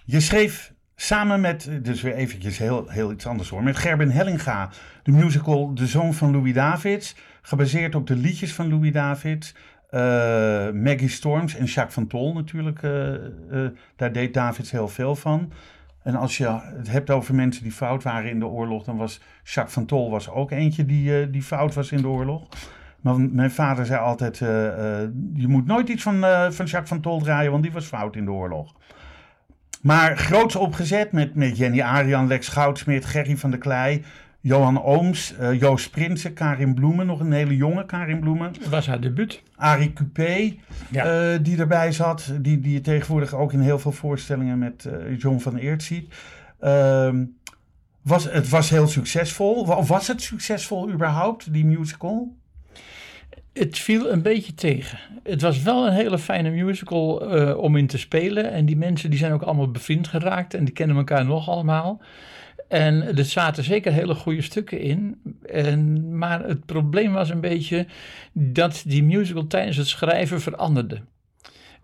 [0.05, 4.69] je schreef samen met, dus weer eventjes heel, heel iets anders hoor, met Gerben Hellinga
[5.03, 9.53] de musical De Zoon van Louis Davids, gebaseerd op de liedjes van Louis Davids.
[9.89, 15.15] Eh, Maggie Storms en Jacques van Tol natuurlijk, eh, eh, daar deed Davids heel veel
[15.15, 15.51] van.
[16.03, 19.21] En als je het hebt over mensen die fout waren in de oorlog, dan was
[19.43, 22.47] Jacques van Tol was ook eentje die, die fout was in de oorlog.
[23.01, 24.37] Maar mijn vader zei altijd,
[25.33, 28.25] je moet nooit iets van, van Jacques van Tol draaien, want die was fout in
[28.25, 28.75] de oorlog.
[29.81, 34.03] Maar groots opgezet met, met Jenny Arian, Lex Goudsmit, Gerry van der Klei,
[34.47, 38.53] Johan Ooms, eh, Joost Prinsen, Karin Bloemen, nog een hele jonge Karin Bloemen.
[38.59, 39.41] Dat was haar debuut.
[39.55, 40.53] Arie Coupé,
[40.91, 41.31] Ja.
[41.33, 42.31] eh, die erbij zat.
[42.41, 46.13] Die, die je tegenwoordig ook in heel veel voorstellingen met eh, John van Eert ziet.
[46.59, 47.23] Ehm,
[48.01, 49.53] was, het was heel succesvol.
[49.53, 52.35] Of was het succesvol überhaupt, die musical?
[53.53, 54.99] Het viel een beetje tegen.
[55.23, 57.15] Het was wel een hele fijne musical
[57.55, 58.51] om in te spelen.
[58.51, 60.53] En die mensen die zijn ook allemaal bevriend geraakt.
[60.53, 62.01] En die kennen elkaar nog allemaal.
[62.67, 65.21] En er zaten zeker hele goede stukken in.
[65.45, 67.85] En, maar het probleem was een beetje
[68.33, 71.01] dat die musical tijdens het schrijven veranderde.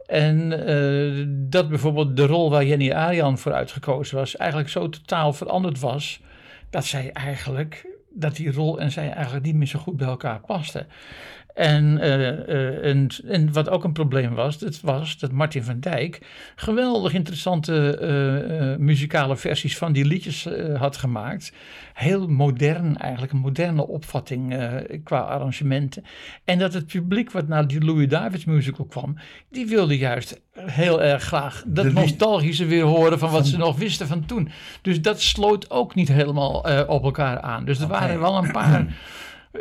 [0.06, 5.34] En eh, dat bijvoorbeeld de rol waar Jenny Arian voor uitgekozen was, eigenlijk zo totaal
[5.34, 6.22] veranderd was.
[6.70, 10.40] Dat zij eigenlijk, dat die rol en zij eigenlijk niet meer zo goed bij elkaar
[10.40, 10.88] pasten.
[11.54, 15.80] En, eh, eh, en, en wat ook een probleem was, dat was dat Martin van
[15.80, 16.22] Dijk
[16.56, 21.54] geweldig interessante eh, muzikale versies van die liedjes had gemaakt.
[21.94, 24.56] Heel modern eigenlijk, een moderne opvatting
[25.04, 26.04] qua arrangementen.
[26.46, 29.18] En dat het publiek wat naar die Louis Davids musical kwam,
[29.50, 34.08] die wilde juist heel erg graag dat nostalgische weer horen van wat ze nog wisten
[34.08, 34.50] van toen.
[34.82, 37.66] Dus dat sloot ook niet helemaal op elkaar aan.
[37.66, 38.86] Dus er waren wel een paar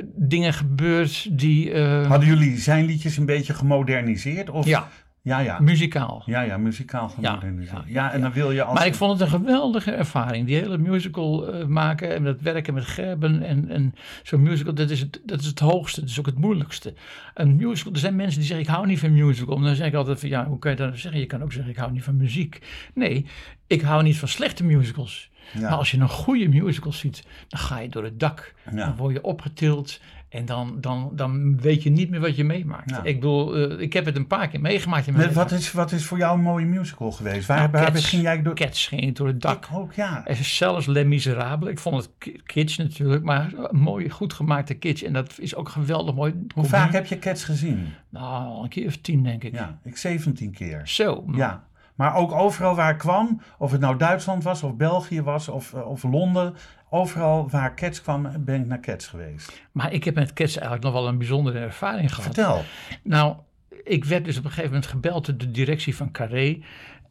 [0.04, 1.72] dingen gebeurd die.
[1.72, 4.50] eh, Hadden jullie zijn liedjes een beetje gemoderniseerd?
[4.50, 4.66] Of?
[4.66, 4.88] ja,
[5.22, 5.60] ja, ja.
[5.60, 6.22] muzikaal.
[6.26, 7.82] Ja, ja, muzikaal gemoderniseerd.
[7.86, 8.78] Ja, ja, en dan wil je als...
[8.78, 10.46] Maar ik vond het een geweldige ervaring.
[10.46, 14.90] Die hele musical eh, maken en dat werken met Gerben en, en zo'n musical, dat
[14.90, 16.00] is, het, dat is het hoogste.
[16.00, 16.94] Dat is ook het moeilijkste.
[17.34, 19.56] Een musical, er zijn mensen die zeggen ik hou niet van musical.
[19.56, 21.20] En dan zeg ik altijd van ja, hoe kan je dat nou zeggen?
[21.20, 22.58] Je kan ook zeggen ik hou niet van muziek.
[22.94, 23.26] Nee,
[23.66, 25.30] ik hou niet van slechte musicals.
[25.52, 25.60] Ja.
[25.60, 28.54] Maar als je een goede musical ziet, dan ga je door het dak.
[28.70, 28.86] Ja.
[28.86, 32.90] Dan word je opgetild en dan, dan, dan weet je niet meer wat je meemaakt.
[32.90, 33.02] Ja.
[33.02, 35.42] Ik bedoel, eh, ik heb het een paar keer meegemaakt in mijn leven.
[35.42, 37.46] wat, is, wat is voor jou een mooie musical geweest?
[37.46, 38.54] Waar, Nou, waar Cats- ging jij door...
[38.54, 39.64] Cats ging door het dak.
[39.66, 40.24] Ik ook, ja.
[40.40, 41.70] Zelfs Les Miserables.
[41.70, 45.02] Ik vond het ki- kitsch natuurlijk, maar een mooi, goed gemaakte kitsch.
[45.04, 46.34] En dat is ook geweldig mooi.
[46.54, 47.88] Hoe vaak heb je Cats gezien?
[48.08, 49.52] Nou, een keer of tien denk ik.
[49.54, 50.80] Ja, ik 17 keer.
[50.84, 51.24] Zo.
[51.34, 51.64] Ja,
[52.02, 55.72] Maar ook overal waar ik kwam, of het nou Duitsland was, of België was, of,
[55.72, 56.54] eh, of Londen.
[56.90, 59.62] Overal waar Cats kwam, ben ik naar Cats geweest.
[59.72, 62.24] Maar ik heb met Cats eigenlijk nog wel een bijzondere ervaring gehad.
[62.24, 62.64] Vertel.
[63.02, 63.36] Nou,
[63.84, 66.62] ik werd dus op een gegeven moment gebeld door de directie van Carré.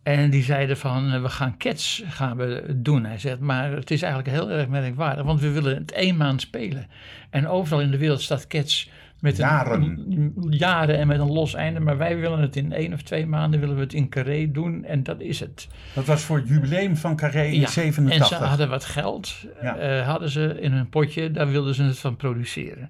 [0.04, 3.06] En die zeiden van, eh, we gaan Cats gaan we doen.
[3.06, 6.42] Hij zegt, maar het is eigenlijk heel erg merkwaardig, want we willen het één maand
[6.42, 6.88] spelen.
[7.30, 8.90] En overal in de wereld staat Cats
[9.22, 9.82] met Jaren.
[9.82, 11.80] Een, jaren en met een los einde.
[11.80, 14.84] Maar wij willen het in één of twee maanden willen we het in Carré doen.
[14.84, 15.68] En dat is het.
[15.96, 18.22] Dat was voor het jubileum van Carré in Ja, 87.
[18.32, 19.76] En ze hadden wat geld, Ja.
[19.78, 22.90] eh, hadden ze in hun potje, daar wilden ze het van produceren.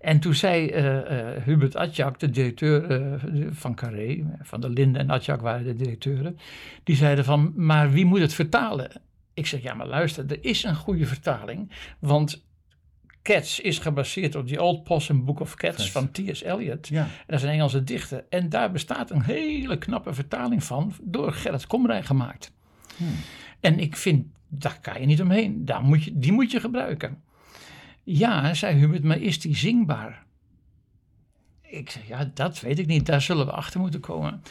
[0.00, 5.10] En toen zei eh, eh, Hubert Atjak, de directeur van Carré, van de Linde en
[5.10, 6.38] Atjak waren de directeuren,
[6.84, 8.90] die zeiden van, maar wie moet het vertalen?
[9.34, 12.46] Ik zeg, ja maar luister, er is een goede vertaling, want
[13.28, 16.42] Cats is gebaseerd op die Old Possum Book of Cats van T.S.
[16.42, 16.88] Eliot.
[16.88, 18.24] Ja, Dat is een Engelse dichter.
[18.28, 22.52] En daar bestaat een hele knappe vertaling van door Gerrit Komrij gemaakt.
[23.60, 25.64] En ik vind, daar kan je niet omheen.
[25.64, 27.22] Daar moet je, die moet je gebruiken.
[28.02, 30.24] Ja, zei Hubert, maar is die zingbaar?
[31.62, 33.06] Ik zeg, ja, dat weet ik niet.
[33.06, 34.42] Daar zullen we achter moeten komen.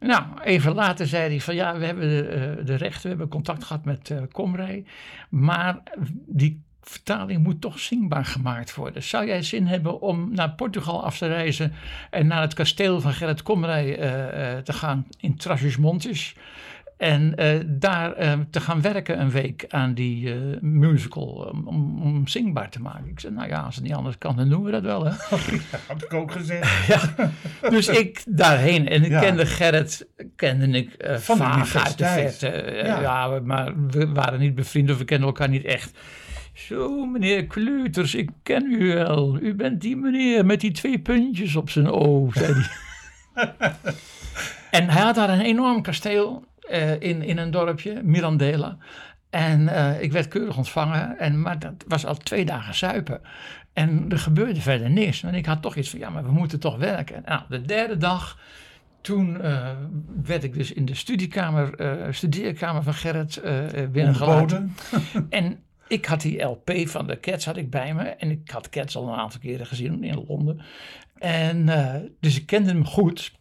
[0.00, 3.28] Nou, even later zei hij van ja, we hebben de, eh, de rechten, we hebben
[3.28, 4.84] contact gehad met eh Komrij.
[5.28, 5.82] Maar
[6.26, 9.02] die vertaling moet toch zingbaar gemaakt worden.
[9.02, 11.72] Zou jij zin hebben om naar Portugal af te reizen
[12.10, 16.34] en naar het kasteel van Gerrit Komrij eh, eh, te gaan in Trás Montes?
[16.96, 18.14] En eh, daar
[18.50, 21.68] te gaan werken een week aan die musical om,
[22.02, 23.08] om, zingbaar te maken.
[23.08, 25.04] Ik zei, nou ja, als het niet anders kan, dan doen we dat wel.
[25.04, 25.10] Hè?
[25.88, 27.14] had ik ook gezegd.
[27.70, 28.88] Dus ik daarheen.
[28.88, 29.20] En ik Ja.
[29.20, 32.72] kende Gerrit, kende ik Van de vaag uit de verte.
[32.84, 33.00] Ja.
[33.00, 33.40] ja.
[33.44, 35.98] maar we waren niet bevriend of we kenden elkaar niet echt.
[36.56, 39.38] Zo, meneer Kleuters, ik ken u wel.
[39.40, 43.54] U bent die meneer met die twee puntjes op zijn oog, zei hij.
[44.80, 48.76] en hij had daar een enorm kasteel eh, in, in een dorpje, Mirandela.
[49.30, 53.20] En eh, ik werd keurig ontvangen, en, maar dat was al twee dagen zuipen.
[53.72, 55.22] En er gebeurde verder niks.
[55.22, 57.22] En ik had toch iets van, ja, maar we moeten toch werken.
[57.24, 58.38] Nou, de derde dag,
[59.00, 59.68] toen eh,
[60.22, 63.40] werd ik dus in de studiekamer, eh, studeerkamer van Gerrit
[63.92, 64.74] binnengelaten.
[64.92, 65.28] Ongeboden.
[65.38, 68.02] En ik had die LP van de Cats had ik bij me.
[68.02, 70.60] En ik had Cats al een aantal keren gezien in Londen.
[71.18, 73.32] En eh, dus ik kende hem goed.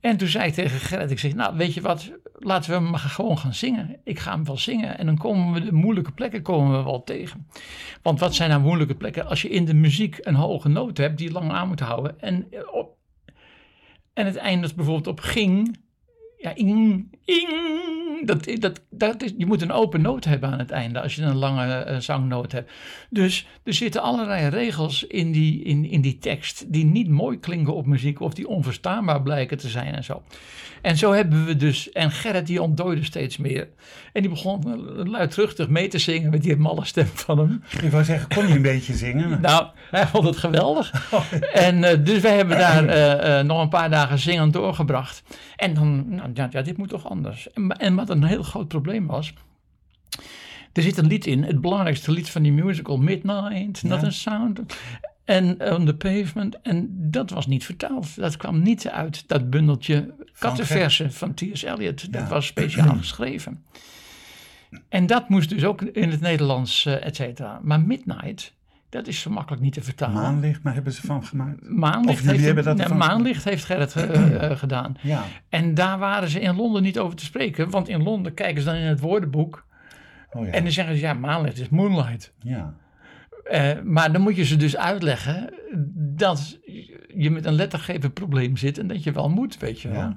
[0.00, 2.94] En toen zei ik tegen Gerrit, ik zeg, nou weet je wat, laten we hem
[2.94, 3.96] gewoon gaan zingen.
[4.04, 7.04] Ik ga hem wel zingen en dan komen we de moeilijke plekken komen we wel
[7.04, 7.46] tegen.
[8.02, 9.26] Want wat zijn nou moeilijke plekken?
[9.26, 12.20] Als je in de muziek een hoge noot hebt die lang aan moet houden.
[12.20, 12.96] En, eh, op,
[14.12, 15.78] en het eindigt bijvoorbeeld op ging.
[16.38, 17.95] Ja, ing, ing.
[18.24, 21.22] Dat, dat, dat is, je moet een open noot hebben aan het einde als je
[21.22, 22.70] een lange eh, zangnoot hebt.
[23.10, 27.74] Dus er zitten allerlei regels in die, in, in die tekst die niet mooi klinken
[27.74, 30.22] op muziek of die onverstaanbaar blijken te zijn en zo.
[30.82, 33.68] En zo hebben we dus, en Gerrit die ontdooide steeds meer.
[34.12, 34.62] En die begon
[35.10, 37.62] luidruchtig mee te zingen met die malle stem van hem.
[37.82, 39.40] Ik wou zeggen, kon je een beetje zingen?
[39.46, 40.92] Nou, hij vond het geweldig.
[41.52, 45.22] En eh, dus wij hebben daar eh, nog een paar dagen zingend doorgebracht.
[45.56, 47.52] En dan, nou, ja, ja, dit moet toch anders.
[47.52, 49.32] En, en een heel groot probleem was.
[50.72, 54.06] Er zit een lied in, het belangrijkste lied van die musical, Midnight, Not Ja.
[54.06, 54.60] a Sound.
[55.24, 56.60] En On the Pavement.
[56.62, 58.16] En dat was niet vertaald.
[58.16, 61.62] Dat kwam niet uit dat bundeltje kattenversen van T.S.
[61.62, 62.12] Eliot.
[62.12, 62.28] Dat Ja.
[62.28, 63.64] was speciaal geschreven.
[64.88, 67.60] En dat moest dus ook in het Nederlands, eh, et cetera.
[67.62, 68.52] Maar Midnight,
[68.96, 70.14] dat is zo makkelijk niet te vertalen.
[70.22, 71.68] Maanlicht, maar hebben ze van gemaakt?
[71.68, 74.96] Maanlicht Of heeft, hebben dat nee, ervan- Maanlicht heeft Gerrit eh, eh, gedaan.
[75.02, 75.22] Ja.
[75.48, 77.70] En daar waren ze in Londen niet over te spreken.
[77.70, 79.66] Want in Londen kijken ze dan in het woordenboek.
[80.32, 80.52] Oh ja.
[80.52, 82.32] En dan zeggen ze, ja, Maanlicht is Moonlight.
[82.38, 82.74] ja.
[83.50, 85.54] Eh, maar dan moet je ze dus uitleggen
[85.96, 86.58] dat
[87.14, 89.98] je met een lettergrepenprobleem zit en dat je wel moet, weet je wel.
[89.98, 90.14] Ja.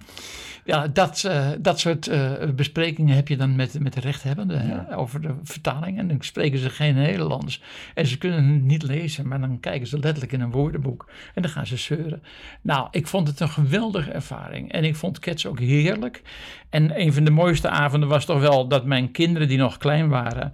[0.70, 4.98] Ja, dat, eh, dat soort eh, besprekingen heb je dan met, met de rechthebbenden hè,
[4.98, 5.98] over de vertaling.
[5.98, 7.62] En dan spreken ze geen Nederlands.
[7.94, 11.10] En ze kunnen het niet lezen, maar dan kijken ze letterlijk in een woordenboek.
[11.34, 12.24] En dan gaan ze zeuren.
[12.62, 14.72] Nou, ik vond het een geweldige ervaring.
[14.72, 16.22] En ik vond Cats ook heerlijk.
[16.70, 20.10] En een van de mooiste avonden was toch wel dat mijn kinderen, die nog klein
[20.10, 20.54] waren,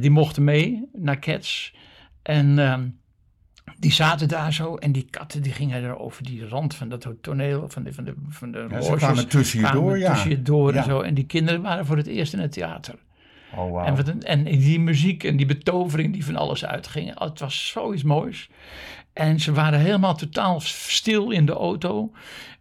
[0.00, 1.76] die mochten mee naar Cats.
[2.28, 2.88] En ehm,
[3.78, 7.08] die zaten daar zo en die katten die gingen er over die rand van dat
[7.20, 10.12] toneel, van de, van de, van de Ja, ze kwamen tussen je kwamen door, ja.
[10.12, 10.78] tussen je door Ja.
[10.78, 11.00] en zo.
[11.00, 12.94] En die kinderen waren voor het eerst in het theater.
[13.56, 13.84] Oh, wauw.
[13.86, 17.18] En, wat een- en die muziek en die betovering die van alles uitging.
[17.18, 18.48] Het was zoiets moois.
[19.12, 22.12] En ze waren helemaal totaal stil in de auto.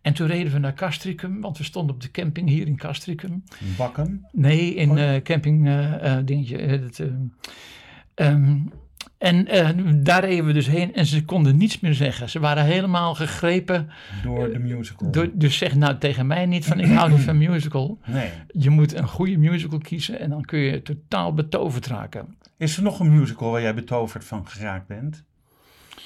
[0.01, 3.43] En toen reden we naar Castricum, want we stonden op de camping hier in Castricum.
[3.77, 4.25] Bakken?
[4.31, 5.15] Nee, in Oh.
[5.15, 6.57] eh, camping eh, eh, dingetje.
[6.57, 7.07] eh, het, eh,
[8.15, 8.57] ehm,
[9.17, 12.29] En eh, daar reden we dus heen en ze konden niets meer zeggen.
[12.29, 13.89] Ze waren helemaal gegrepen.
[14.23, 15.11] Door de musical.
[15.11, 17.99] Door, dus zeg nou tegen mij niet van ik hou niet van musical.
[18.05, 18.29] Nee.
[18.47, 22.35] Je moet een goede musical kiezen en dan kun je totaal betoverd raken.
[22.57, 25.23] Is er nog een musical waar jij betoverd van geraakt bent?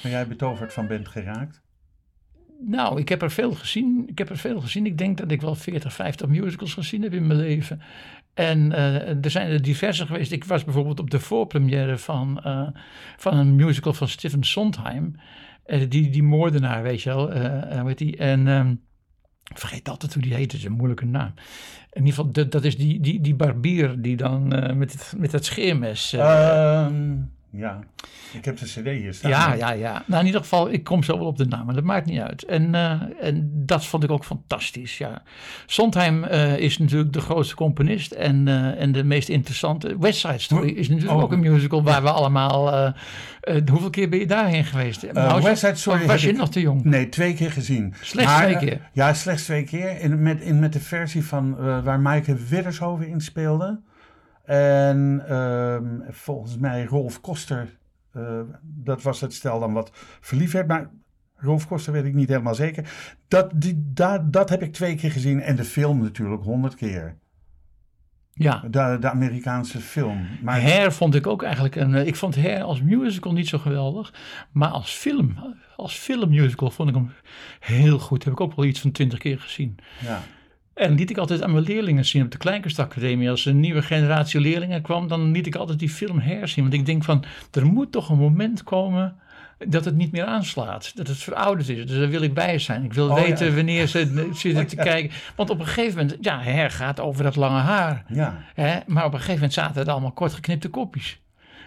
[0.02, 1.62] Waar jij betoverd van bent geraakt?
[2.66, 4.04] Nou, ik heb er veel gezien.
[4.06, 4.86] Ik heb er veel gezien.
[4.86, 7.82] Ik denk dat ik wel 40, 50 musicals gezien heb in mijn leven.
[8.34, 10.32] En eh, er zijn er diverse geweest.
[10.32, 12.68] Ik was bijvoorbeeld op de voorpremière van, eh,
[13.16, 15.14] van een musical van Stephen Sondheim.
[15.64, 17.30] Eh, die, die moordenaar, weet je wel.
[17.86, 18.16] heet die?
[18.16, 18.46] En
[19.44, 20.52] ik vergeet altijd hoe die heet.
[20.52, 21.34] Het is een moeilijke naam.
[21.92, 26.12] In ieder geval, dat, is die, die, die barbier die dan met, met dat scheermes...
[26.12, 27.14] Ehm,
[27.52, 27.78] ja,
[28.32, 29.30] ik heb de cd hier staan.
[29.30, 30.02] Ja, ja, ja.
[30.06, 32.20] Nou, in ieder geval, ik kom zo wel op de naam, maar dat maakt niet
[32.20, 32.44] uit.
[32.44, 35.22] En, uh, en dat vond ik ook fantastisch, ja.
[35.66, 39.98] Sondheim uh, is natuurlijk de grootste componist en, uh, en de meest interessante.
[39.98, 41.22] West Side Story is natuurlijk Oh.
[41.22, 42.92] ook een musical waar we allemaal...
[43.70, 45.12] hoeveel keer ben je daarheen geweest?
[45.12, 46.84] Nou, West Side Story was je nog te jong?
[46.84, 47.94] Nee, twee keer gezien.
[48.00, 48.72] Slechts twee keer?
[48.72, 50.00] eh, ja, slechts twee keer.
[50.00, 53.80] In, met, in, met de versie van eh, waar Maaike Widdershoven in speelde.
[54.44, 57.76] En ehm, volgens mij Rolf Koster.
[58.12, 60.66] eh, dat was het stel dan wat verliefd werd.
[60.66, 60.90] Maar
[61.36, 62.92] Rolf Koster weet ik niet helemaal zeker.
[63.28, 65.40] Dat, die, da, dat heb ik twee keer gezien.
[65.40, 67.16] En de film natuurlijk honderd keer.
[68.34, 68.62] Ja.
[68.70, 70.26] De, de Amerikaanse film.
[70.42, 71.94] Maar Hair vond ik ook eigenlijk een.
[71.94, 74.14] eh, Ik vond Hair als musical niet zo geweldig.
[74.52, 75.36] Maar als film,
[75.76, 77.10] als filmmusical vond ik hem
[77.60, 78.24] heel goed.
[78.24, 79.76] Heb ik ook wel iets van twintig keer gezien.
[80.00, 80.20] ja.
[80.74, 83.30] En liet ik altijd aan mijn leerlingen zien op de Kleinkunstacademie.
[83.30, 86.62] Als een nieuwe generatie leerlingen kwam, dan liet ik altijd die film herzien.
[86.62, 89.16] Want ik denk van, er moet toch een moment komen
[89.68, 90.92] dat het niet meer aanslaat.
[90.96, 91.86] Dat het verouderd is.
[91.86, 92.84] Dus daar wil ik bij zijn.
[92.84, 93.54] Ik wil Oh, weten ja.
[93.54, 95.10] wanneer ze zitten te kijken.
[95.36, 98.04] Want op een gegeven moment, ja, her gaat over dat lange haar.
[98.08, 98.38] ja.
[98.54, 98.78] Hè?
[98.86, 101.20] Maar op een gegeven moment zaten er allemaal kort geknipte kopjes.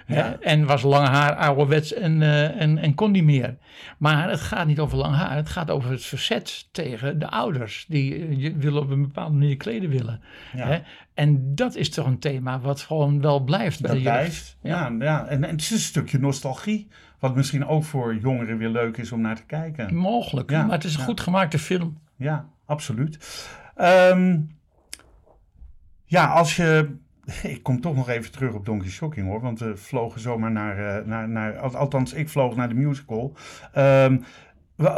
[0.08, 0.38] Ja.
[0.40, 3.58] En was lang haar ouderwets en, eh, en, en kon niet meer.
[3.98, 5.36] Maar het gaat niet over lang haar.
[5.36, 7.86] Het gaat over het verzet tegen de ouders.
[7.88, 10.22] Die eh, je willen op een bepaalde manier kleden willen.
[10.54, 10.68] Ja.
[10.68, 10.80] Hè?
[11.14, 14.16] En dat is toch een thema wat gewoon wel blijft bij Dat jeugd.
[14.16, 14.58] blijft.
[14.62, 15.26] Ja, ja.
[15.26, 16.88] En, en het is een stukje nostalgie.
[17.20, 19.96] Wat misschien ook voor jongeren weer leuk is om naar te kijken.
[19.96, 20.50] Mogelijk.
[20.50, 21.06] Ja, Maar het is een ja.
[21.06, 21.98] goed gemaakte film.
[22.16, 23.48] Ja, absoluut.
[23.76, 24.40] Ehm,
[26.06, 26.96] ja, als je.
[27.44, 29.42] Ik kom toch nog even terug op Donkey Shocking hoor.
[29.42, 30.98] Want we vlogen zomaar naar.
[30.98, 33.34] eh, naar, naar al- althans, ik vloog naar de musical.
[33.74, 34.18] Ehm,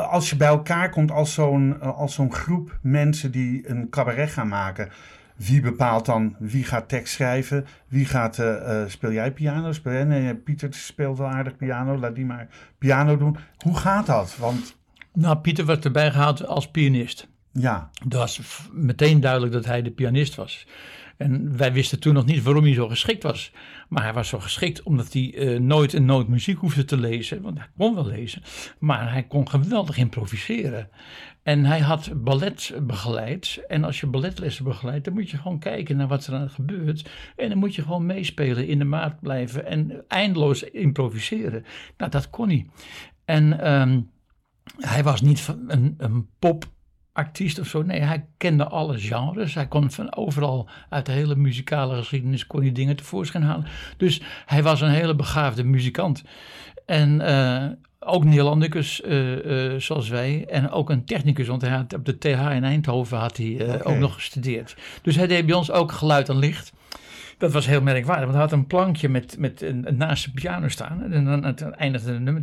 [0.09, 4.29] als je bij elkaar komt als zo'n eh, als zo'n groep mensen die een cabaret
[4.29, 4.89] gaan maken.
[5.35, 7.65] Wie bepaalt dan wie gaat tekst schrijven?
[7.87, 8.39] Wie gaat.
[8.39, 9.71] eh, speel jij piano?
[9.71, 10.03] Speel jij?
[10.03, 11.97] Nee, Pieter speelt wel aardig piano.
[11.97, 13.37] Laat die maar piano doen.
[13.57, 14.37] Hoe gaat dat?
[14.37, 14.75] Want
[15.13, 17.27] Nou, Pieter werd erbij gehaald als pianist.
[17.51, 20.67] ja, Het was meteen duidelijk dat hij de pianist was.
[21.17, 23.51] En wij wisten toen nog niet waarom hij zo geschikt was.
[23.89, 27.41] Maar hij was zo geschikt omdat hij eh, nooit een noot muziek hoefde te lezen.
[27.41, 28.41] Want hij kon wel lezen.
[28.79, 30.89] Maar hij kon geweldig improviseren.
[31.43, 33.63] En hij had ballet begeleid.
[33.67, 37.09] En als je balletlessen begeleidt, dan moet je gewoon kijken naar wat er aan gebeurt.
[37.35, 41.65] En dan moet je gewoon meespelen, in de maat blijven en eindeloos improviseren.
[41.97, 42.69] Nou, dat kon hij.
[43.25, 44.01] En ehm,
[44.77, 46.27] hij was niet een, een
[47.17, 47.81] popartiest of zo.
[47.81, 49.53] Nee, hij kende alle genres.
[49.53, 53.65] Hij kon van overal uit de hele muzikale geschiedenis kon hij dingen tevoorschijn halen.
[53.97, 56.23] Dus hij was een hele begaafde muzikant.
[56.85, 57.65] En eh,
[57.99, 60.45] ook Nederlandicus, eh, eh, zoals wij.
[60.45, 63.97] En ook een technicus, want hij had op de TH in Eindhoven had hij ook
[63.97, 64.75] nog gestudeerd.
[65.01, 66.73] Dus hij deed bij ons ook geluid en licht.
[67.37, 70.31] Dat was heel merkwaardig, want hij had een plankje met, met een, een naast de
[70.31, 71.03] piano staan.
[71.03, 72.41] En dan aan het einde van de nummer,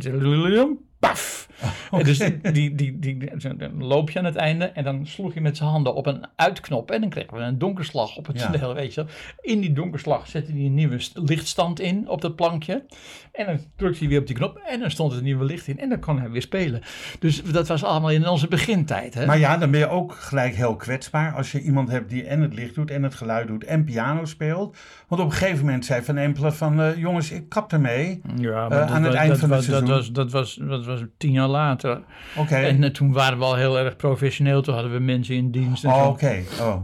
[0.99, 1.43] paf.
[1.91, 5.33] En dus die, die, die, die, dan loop je aan het einde en dan sloeg
[5.33, 6.91] je met zijn handen op een uitknop.
[6.91, 8.49] En dan kregen we een donkerslag op het Ja.
[8.51, 9.05] toneel, weet je.
[9.41, 12.85] In die donkerslag zette hij een nieuwe st- lichtstand in op dat plankje.
[13.31, 15.79] En dan drukte hij weer op die knop en dan stond het nieuwe licht in.
[15.79, 16.81] En dan kon hij weer spelen.
[17.19, 19.13] Dus dat was allemaal in onze begintijd.
[19.13, 19.25] Hè?
[19.25, 22.41] Maar ja, dan ben je ook gelijk heel kwetsbaar als je iemand hebt die en
[22.41, 24.77] het licht doet en het geluid doet en piano speelt.
[25.07, 28.21] Want op een gegeven moment zei Van Empelen van eh, jongens, ik kap ermee.
[28.35, 29.87] Ja, Eh, aan het eind dat, van het was, dat, seizoen.
[29.87, 32.03] was, dat, was, dat was tien jaar later.
[32.37, 32.55] Oké.
[32.55, 34.61] En eh, toen waren we al heel erg professioneel.
[34.61, 35.83] Toen hadden we mensen in dienst.
[35.83, 36.07] En, Oh.
[36.07, 36.83] Oké, oh.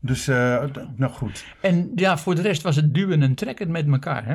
[0.00, 0.28] Dus, d-
[0.98, 1.44] nou goed.
[1.60, 4.26] en ja, voor de rest was het duwen en trekken met elkaar.
[4.26, 4.34] Hè?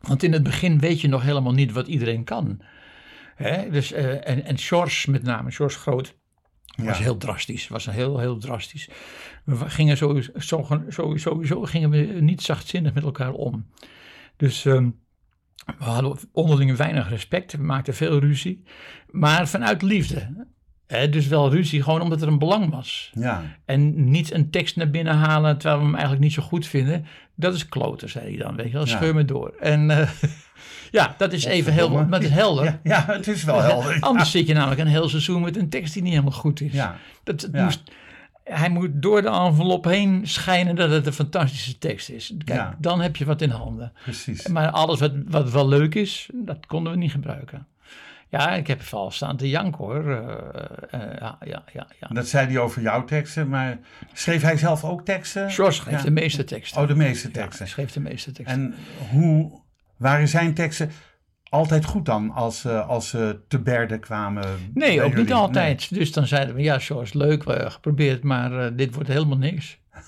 [0.00, 2.60] Want in het begin weet je nog helemaal niet wat iedereen kan.
[3.34, 3.70] Hè?
[3.70, 6.14] Dus, eh, en, en Sjors met name, Sjors Groot,
[6.76, 7.02] was Ja.
[7.04, 7.68] heel drastisch.
[7.68, 8.88] Was heel, heel drastisch.
[9.44, 13.66] We gingen sowieso, sowieso, sowieso gingen we niet zachtzinnig met elkaar om.
[14.36, 14.90] Dus ehm,
[15.78, 17.52] we hadden onderling weinig respect.
[17.52, 18.62] We maakten veel ruzie.
[19.10, 20.46] Maar vanuit liefde.
[21.10, 23.10] Dus wel ruzie, gewoon omdat er een belang was.
[23.14, 26.66] Ja, En niet een tekst naar binnen halen terwijl we hem eigenlijk niet zo goed
[26.66, 27.06] vinden.
[27.34, 28.56] Dat is kloten, zei hij dan.
[28.56, 28.96] Weet je wel, Ja.
[28.96, 29.54] scheur me door.
[29.60, 30.08] En eh,
[30.90, 32.64] ja, dat is even heel, maar het is helder.
[32.64, 33.96] ja, ja, het is wel helder.
[34.00, 36.72] Anders zit je namelijk een heel seizoen met een tekst die niet helemaal goed is.
[36.72, 37.64] Ja, Dat, Ja.
[37.64, 37.82] moest,
[38.50, 42.34] hij moet door de envelop heen schijnen dat het een fantastische tekst is.
[42.44, 42.76] Kijk, Ja.
[42.78, 43.92] dan heb je wat in handen.
[44.02, 44.46] precies.
[44.46, 47.66] Maar alles wat, wat wel leuk is, dat konden we niet gebruiken.
[48.28, 50.10] Ja, ik heb wel staan te janken hoor.
[50.10, 51.86] Eh, eh, ja, ja, ja.
[52.00, 52.06] ja.
[52.08, 53.78] Dat zei hij over jouw teksten, maar
[54.12, 55.50] schreef hij zelf ook teksten?
[55.50, 56.02] George schreef Ja.
[56.02, 56.82] de meeste teksten.
[56.82, 57.68] Oh, de meeste teksten.
[57.68, 58.60] schreef de meeste teksten.
[58.62, 58.74] En
[59.10, 59.60] hoe
[59.96, 60.90] waren zijn teksten
[61.48, 64.44] altijd goed dan als, ze als ze te berde kwamen?
[64.74, 65.94] Nee, ook niet altijd.
[65.94, 69.38] Dus dan zeiden we, ja, George, leuk, we hebben geprobeerd, maar eh, dit wordt helemaal
[69.38, 69.78] niks.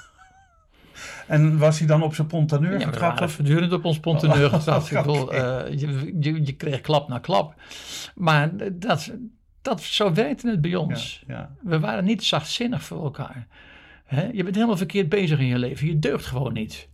[1.26, 3.20] En was hij dan op zijn pontaneur Ja, getrapt?
[3.20, 4.90] of- voortdurend op ons ponteneur Oh, getrapt.
[4.90, 5.36] Ik bedoel, oké.
[5.36, 7.54] eh, je, je, je kreeg klap na klap.
[8.14, 9.12] Maar dat,
[9.62, 11.24] dat, zo werkte het bij ons.
[11.26, 11.50] Ja, ja.
[11.62, 13.46] We waren niet zachtzinnig voor elkaar.
[14.04, 14.28] Hè?
[14.32, 15.86] Je bent helemaal verkeerd bezig in je leven.
[15.86, 16.88] Je deugt gewoon niet.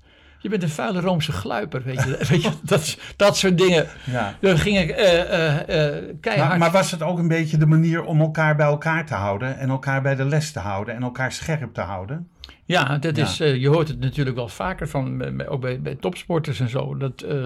[0.44, 2.16] Je bent een vuile Roomse gluiper, weet je.
[2.30, 3.86] weet je dat, dat soort dingen.
[4.04, 4.36] ja.
[4.40, 6.48] Eh, eh, eh, keihard...
[6.48, 9.58] Maar, maar was het ook een beetje de manier om elkaar bij elkaar te houden
[9.58, 12.28] en elkaar bij de les te houden en elkaar scherp te houden?
[12.64, 13.24] Ja, dat Ja.
[13.24, 16.96] Is, eh, je hoort het natuurlijk wel vaker van, ook bij, bij topsporters en zo.
[16.96, 17.44] Dat, eh,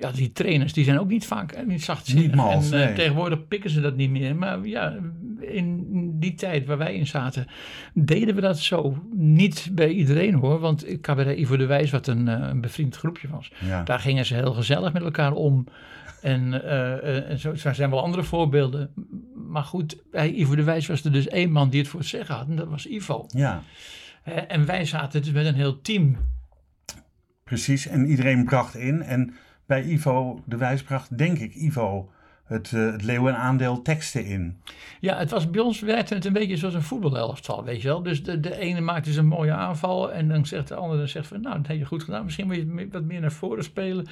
[0.00, 2.24] ja, die trainers die zijn ook niet vaak niet zachtzinnig.
[2.26, 2.94] Niet mals, en eh, nee.
[2.94, 4.36] tegenwoordig pikken ze dat niet meer.
[4.36, 4.96] Maar ja,
[5.40, 5.86] in
[6.18, 7.46] die tijd waar wij in zaten,
[7.94, 9.02] deden we dat zo.
[9.14, 13.28] Niet bij iedereen hoor, want Cabaret Ivo de Wijs, wat een, eh, een bevriend groepje
[13.28, 13.82] was, Ja.
[13.82, 15.66] daar gingen ze heel gezellig met elkaar om.
[16.22, 18.90] En, eh, en zo, zo zijn wel andere voorbeelden.
[19.48, 22.08] Maar goed, bij Ivo de Wijs was er dus één man die het voor het
[22.08, 22.48] zeggen had.
[22.48, 23.24] En dat was Ivo.
[23.28, 23.62] ja,
[24.48, 26.16] En wij zaten dus met een heel team.
[27.44, 27.86] precies.
[27.86, 29.02] En iedereen bracht in.
[29.02, 29.34] En
[29.70, 32.10] bij Ivo de Wijs bracht, denk ik, Ivo
[32.44, 34.60] het, eh het leeuwenaandeel teksten in.
[35.00, 38.02] Ja, het was bij ons werkte het een beetje zoals een voetbalelftal, weet je wel.
[38.02, 41.26] Dus de, de ene maakt dus een mooie aanval en dan zegt de andere zegt
[41.26, 42.24] van, nou, dat heb je goed gedaan.
[42.24, 44.06] Misschien moet je wat meer naar voren spelen.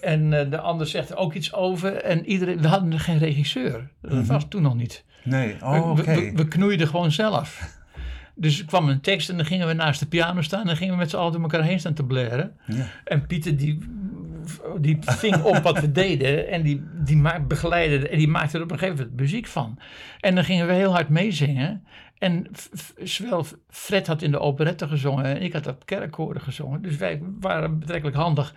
[0.00, 1.94] En eh, de ander zegt er ook iets over.
[1.94, 3.90] En iedereen, we hadden geen regisseur.
[4.00, 5.04] Dat was toen nog niet.
[5.24, 6.02] Nee, oh, oké.
[6.02, 7.82] we, we, we knoeiden gewoon zelf.
[8.36, 10.76] Dus er kwam een tekst en dan gingen we naast de piano staan en dan
[10.76, 12.56] gingen we met z'n allen door elkaar heen staan te blaren.
[12.66, 12.86] Ja.
[13.04, 13.78] En Pieter die,
[14.80, 18.62] die ving op wat we deden en die, die ma- begeleidde en die maakte er
[18.62, 19.78] op een gegeven moment muziek van.
[20.20, 21.84] En dan gingen we heel hard meezingen.
[22.18, 22.46] En
[23.02, 26.82] zowel Fred had in de operette gezongen en ik had op kerkkoren gezongen.
[26.82, 28.54] Dus wij waren betrekkelijk handig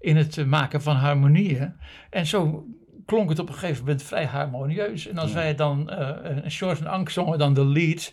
[0.00, 1.74] in het maken van harmonieën.
[2.10, 2.66] En zo
[3.06, 5.06] klonk het op een gegeven moment vrij harmonieus.
[5.06, 8.12] En als wij dan, en George en Ank zongen dan de lead.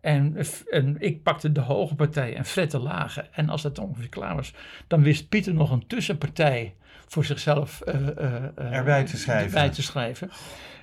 [0.00, 0.36] En,
[0.70, 3.28] en ik pakte de hoge partij en Fred de lage.
[3.32, 4.54] En als dat ongeveer klaar was,
[4.86, 6.74] dan wist Pieter nog een tussenpartij
[7.06, 9.46] voor zichzelf eh, Erbij te schrijven.
[9.46, 10.30] erbij te schrijven.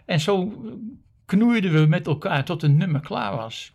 [0.06, 0.54] En zo
[1.26, 3.74] knoeiden we met elkaar tot een nummer klaar was.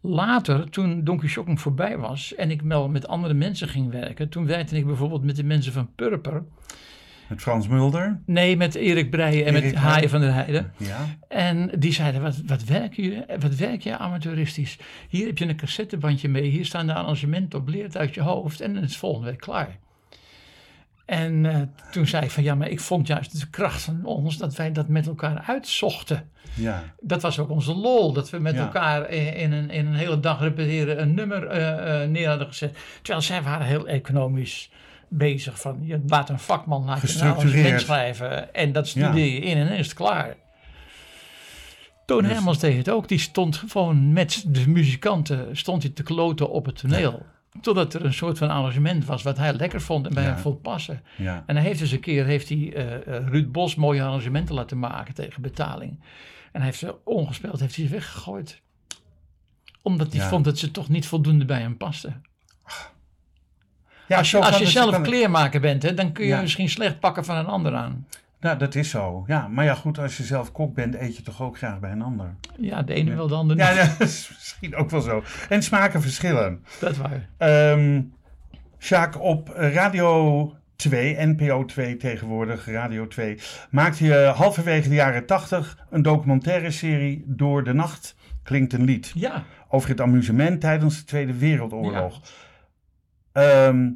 [0.00, 4.46] Later, toen Donkey Shocking voorbij was en ik wel met andere mensen ging werken, toen
[4.46, 6.44] werkte ik bijvoorbeeld met de mensen van Purper.
[7.32, 8.20] Met Frans Mulder.
[8.26, 9.82] Nee, met Erik Breien en Erik met.
[9.82, 10.72] Haaien van der Heijden.
[10.76, 11.06] Ja.
[11.28, 14.78] En die zeiden, wat, wat, werk je, wat werk je amateuristisch?
[15.08, 18.20] Hier heb je een cassettebandje mee, hier staan de arrangementen op, leer het uit je
[18.20, 19.78] hoofd en het is volgende week klaar.
[21.06, 24.36] En eh, toen zei ik van, ja, maar ik vond juist de kracht van ons
[24.36, 26.30] dat wij dat met elkaar uitzochten.
[26.54, 26.82] Ja.
[27.00, 28.60] Dat was ook onze lol, dat we met Ja.
[28.60, 32.76] elkaar in, een, in een hele dag repeteren een nummer eh, neer hadden gezet.
[33.02, 34.70] Terwijl zij waren heel economisch
[35.12, 39.56] bezig van, je laat een vakman laat je arrangement schrijven en dat studeer je in
[39.56, 40.36] en dan is het klaar.
[42.06, 46.02] Toon Dus- Hermans deed het ook, die stond gewoon met de muzikanten, stond hij te
[46.02, 47.26] kloten op het toneel.
[47.60, 50.28] Totdat er een soort van arrangement was wat hij lekker vond en bij Ja.
[50.28, 51.02] hem vond passen.
[51.16, 51.42] Ja.
[51.46, 54.78] En hij heeft dus een keer heeft hij, eh, eh, Ruud Bos mooie arrangementen laten
[54.78, 56.00] maken tegen betaling.
[56.52, 58.60] En hij heeft ze ongespeeld, heeft hij ze weggegooid.
[59.82, 62.22] Omdat hij vond dat ze toch niet voldoende bij hem pasten.
[64.12, 66.40] Ja, als je, als je zelf kan kleermaker bent, hè, dan kun je Ja.
[66.40, 68.06] misschien slecht pakken van een ander aan.
[68.40, 69.24] Nou, dat is zo.
[69.26, 71.90] Ja, maar ja, goed, als je zelf kok bent, eet je toch ook graag bij
[71.90, 72.34] een ander.
[72.58, 73.76] Ja, de ene wel, de ander Ja, niet.
[73.78, 75.22] ja, dat is misschien ook wel zo.
[75.48, 76.64] En smaken verschillen.
[76.80, 77.28] Dat waar.
[77.38, 78.00] Ehm
[78.78, 83.38] Sjaak, op Radio 2, NPO 2 tegenwoordig, Radio 2,
[83.70, 89.12] maakte je halverwege de jaren 80 een documentaire serie Door de Nacht klinkt een lied.
[89.14, 92.20] Ja, Over het amusement tijdens de Tweede Wereldoorlog.
[93.32, 93.88] Ehm,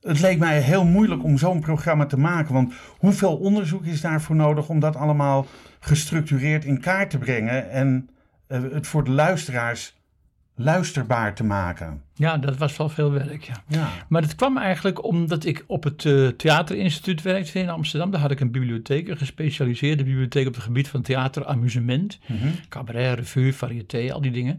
[0.00, 2.54] het leek mij heel moeilijk om zo'n programma te maken.
[2.54, 5.46] Want hoeveel onderzoek is daarvoor nodig om dat allemaal
[5.80, 8.08] gestructureerd in kaart te brengen en
[8.46, 9.98] eh, het voor de luisteraars
[10.54, 12.02] luisterbaar te maken.
[12.14, 13.62] Ja, dat was wel veel werk, ja.
[13.66, 13.88] Ja.
[14.08, 18.10] Maar dat kwam eigenlijk omdat ik op het eh, Theaterinstituut werkte in Amsterdam.
[18.10, 22.48] Daar had ik een bibliotheek, een gespecialiseerde bibliotheek op het gebied van theater, amusement, Mhm.
[22.68, 24.58] cabaret, revue, variété, al die dingen.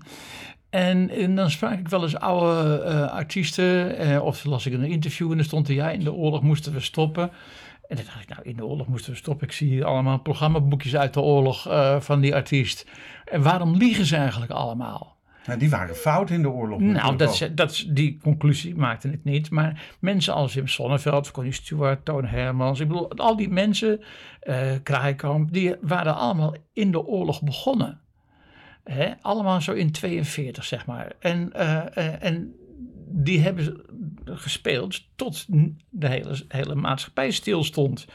[0.71, 4.84] En, en dan sprak ik wel eens oude eh, artiesten, eh, of las ik een
[4.84, 7.31] interview en dan stond er, ja, in de oorlog moesten we stoppen.
[7.88, 9.47] En dan dacht ik, nou, in de oorlog moesten we stoppen.
[9.47, 12.86] Ik zie hier allemaal programmaboekjes uit de oorlog eh, van die artiest.
[13.26, 15.17] En waarom liegen ze eigenlijk allemaal?
[15.45, 16.80] Nou, die waren fout in de oorlog.
[16.80, 19.49] Nou, dat, dat, die conclusie maakte ik niet.
[19.49, 22.80] Maar mensen als Wim Sonneveld, Connie Stewart, Toon Hermans.
[22.80, 24.01] Ik bedoel, al die mensen,
[24.39, 27.99] eh Kraaikamp, die waren allemaal in de oorlog begonnen.
[28.84, 29.11] Hè?
[29.21, 31.11] Allemaal zo in 42, zeg maar.
[31.19, 32.55] En, eh, eh, en
[33.07, 33.82] die hebben
[34.25, 35.45] gespeeld tot
[35.89, 38.05] de hele, hele maatschappij stilstond.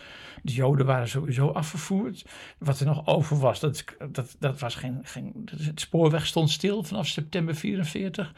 [0.47, 2.25] De Joden waren sowieso afgevoerd.
[2.59, 5.49] Wat er nog over was, dat, dat, dat was geen, geen.
[5.63, 8.33] Het spoorweg stond stil vanaf september 44.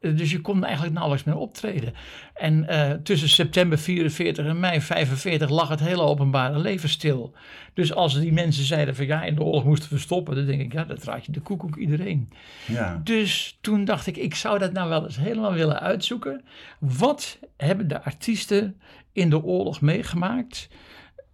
[0.00, 1.94] Eh, Dus je kon eigenlijk nauwelijks meer optreden.
[2.34, 7.34] En eh, tussen september 44 en mei 45 lag het hele openbare leven stil.
[7.74, 10.60] Dus als die mensen zeiden van ja, in de oorlog moesten we stoppen, dan denk
[10.60, 12.30] ik, ja, dat raad je de koekoek iedereen.
[12.66, 13.00] Ja.
[13.04, 16.44] Dus toen dacht ik, ik zou dat nou wel eens helemaal willen uitzoeken.
[16.78, 18.80] Wat hebben de artiesten
[19.12, 20.68] in de oorlog meegemaakt?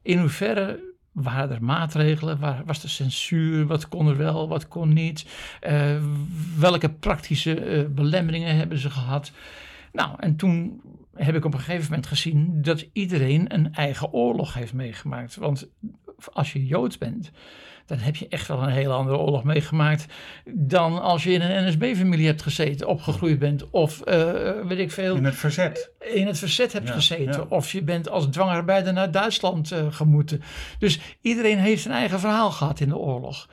[0.03, 0.81] In hoeverre
[1.13, 2.39] waren er maatregelen?
[2.39, 3.67] Waar was de censuur?
[3.67, 5.27] Wat kon er wel, wat kon niet?
[5.61, 5.97] Eh,
[6.59, 9.33] welke praktische eh, belemmeringen hebben ze gehad?
[9.93, 10.81] Nou, en toen
[11.15, 15.37] heb ik op een gegeven moment gezien dat iedereen een eigen oorlog heeft meegemaakt.
[15.37, 15.69] Want
[16.33, 17.31] als je Joods bent,
[17.91, 20.07] dan heb je echt wel een hele andere oorlog meegemaakt
[20.55, 25.16] dan als je in een NSB-familie hebt gezeten, opgegroeid bent of eh, weet ik veel
[25.16, 25.91] In het verzet.
[26.14, 27.24] in het verzet hebt Ja, gezeten.
[27.41, 27.47] ja.
[27.49, 30.43] Of je bent als dwangarbeider naar Duitsland eh, gemoeten.
[30.78, 33.49] Dus iedereen heeft zijn eigen verhaal gehad in de oorlog.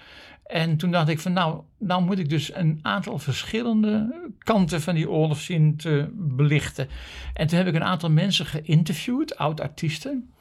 [0.45, 4.95] En toen dacht ik van nou, nou moet ik dus een aantal verschillende kanten van
[4.95, 6.87] die oorlog zien te belichten.
[7.33, 10.31] En toen heb ik een aantal mensen geïnterviewd, oud-artiesten.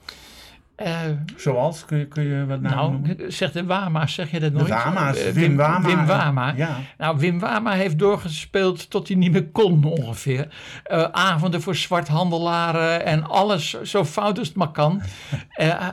[0.77, 1.01] Eh,
[1.37, 3.33] Zoals, kun je, kun je wat namen nou, noemen?
[3.33, 4.69] zeg de Wama, zeg je dat De nooit?
[4.69, 5.87] Wama's, Eh, Wim Wama.
[5.89, 6.53] Wim Wama.
[6.57, 6.77] Ja.
[6.99, 10.49] Nou, Wim Wama heeft doorgespeeld tot hij niet meer kon ongeveer.
[10.85, 15.03] Eh, avonden voor zwarthandelaren en alles zo fout als het maar kan.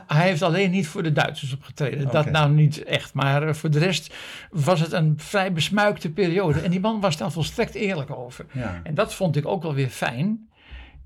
[0.06, 2.10] Hij heeft alleen niet voor de Duitsers opgetreden.
[2.10, 3.14] Dat nou niet echt.
[3.14, 4.14] Maar voor de rest
[4.50, 6.60] was het een vrij besmuikte periode.
[6.60, 8.46] En die man was daar volstrekt eerlijk over.
[8.52, 8.80] Ja.
[8.82, 10.48] En dat vond ik ook wel weer fijn.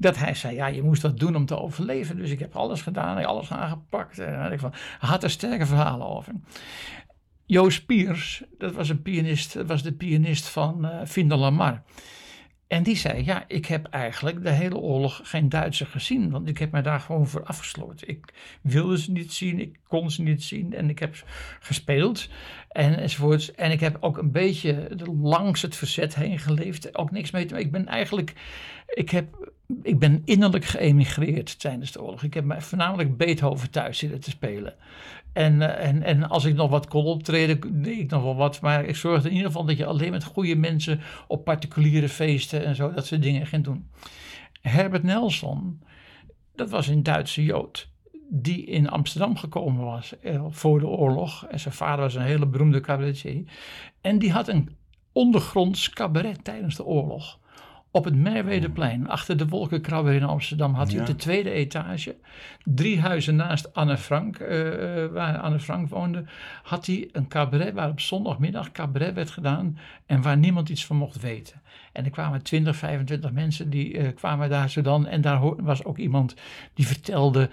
[0.01, 2.16] Dat hij zei, ja, je moest wat doen om te overleven.
[2.16, 4.18] Dus ik heb alles gedaan, alles aangepakt.
[4.18, 4.40] En.
[4.40, 4.59] Hij
[4.99, 6.32] had er sterke verhalen over.
[7.46, 11.82] Joost Piers, dat was een pianist, dat was de pianist van eh Finder Lamar.
[12.68, 16.30] En die zei, ja, ik heb eigenlijk de hele oorlog geen Duitser gezien.
[16.30, 18.09] Want ik heb mij daar gewoon voor afgesloten.
[18.09, 20.74] Ik wilde ze niet zien, ik kon ze niet zien.
[20.74, 21.24] En ik heb
[21.61, 22.28] gespeeld
[22.68, 23.53] en enzovoorts.
[23.53, 24.88] En ik heb ook een beetje
[25.20, 26.96] langs het verzet heen geleefd.
[26.96, 27.66] Ook niks mee te maken.
[27.66, 28.32] Ik ben eigenlijk,
[28.89, 32.22] ik heb, ik ben innerlijk geëmigreerd tijdens de oorlog.
[32.22, 34.74] Ik heb me voornamelijk Beethoven thuis zitten te spelen.
[35.32, 38.61] En, eh, en, en als ik nog wat kon optreden, deed ik nog wel wat.
[38.61, 42.64] Maar ik zorgde in ieder geval dat je alleen met goede mensen op particuliere feesten
[42.64, 43.91] en zo, dat soort dingen ging doen.
[44.61, 45.82] Herbert Nelson,
[46.55, 47.89] dat was een Duitse Jood.
[48.30, 51.47] Die in Amsterdam gekomen was eh, voor de oorlog.
[51.47, 53.43] En zijn vader was een hele beroemde cabaretier.
[54.01, 54.76] En die had een
[55.12, 57.39] ondergronds cabaret tijdens de oorlog.
[57.91, 62.16] Op het Merwedeplein, achter de Wolkenkrabber in Amsterdam, had hij op de tweede etage,
[62.64, 66.24] drie huizen naast Anne Frank, eh, eh, waar Anne Frank woonde,
[66.62, 70.97] had hij een cabaret waar op zondagmiddag cabaret werd gedaan en waar niemand iets van
[70.97, 71.62] mocht weten.
[71.93, 75.07] En er kwamen 20, 25 mensen die eh, kwamen daar zo dan.
[75.07, 76.34] En daar was ook iemand
[76.74, 77.51] die vertelde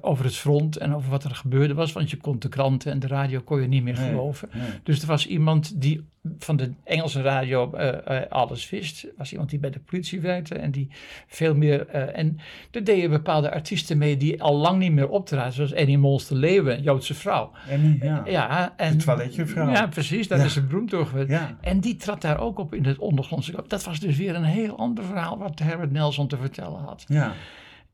[0.00, 1.92] over het front en over wat er gebeurde was.
[1.92, 4.48] Want je kon de kranten en de radio kon je niet meer Nee, geloven.
[4.52, 4.68] nee.
[4.82, 6.06] Dus er was iemand die
[6.38, 9.06] van de Engelse radio eh, eh, alles wist.
[9.16, 10.88] Was iemand die bij de politie werkte en die
[11.26, 11.86] veel meer...
[11.86, 12.38] eh, en
[12.70, 15.52] er deden bepaalde artiesten mee die al lang niet meer optraden.
[15.52, 17.52] Zoals Annie Mols de Leeuwen, Joodse vrouw.
[17.68, 18.22] En, ja.
[18.26, 19.70] Ja, en, De toiletjuffrouw.
[19.70, 20.28] Ja, precies.
[20.28, 20.44] Dat Ja.
[20.44, 21.24] is een beroemd door.
[21.28, 21.56] Ja.
[21.60, 23.64] En die trad daar ook op in het ondergrondse.
[23.68, 27.04] Dat was dus weer een heel ander verhaal wat Herbert Nelson te vertellen had.
[27.08, 27.32] Ja.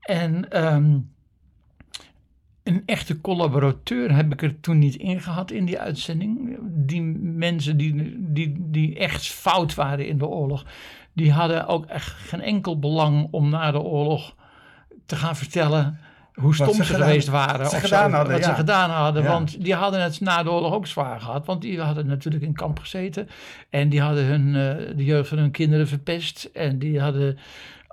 [0.03, 0.99] En ehm,
[2.64, 6.58] een echte collaborateur heb ik er toen niet in gehad in die uitzending.
[6.62, 10.64] Die mensen die, die, die echt fout waren in de oorlog,
[11.12, 14.34] die hadden ook echt geen enkel belang om na de oorlog
[15.06, 15.98] te gaan vertellen
[16.34, 17.66] hoe stom ze ze, gedaan- geweest waren.
[17.68, 18.48] ze of gedaan zo, hadden, Wat ja.
[18.50, 19.22] ze gedaan hadden.
[19.22, 19.28] Ja.
[19.28, 21.46] Want die hadden het na de oorlog ook zwaar gehad.
[21.46, 23.28] Want die hadden natuurlijk in kamp gezeten.
[23.70, 26.44] En die hadden hun, eh, de jeugd van hun kinderen verpest.
[26.52, 27.38] En die hadden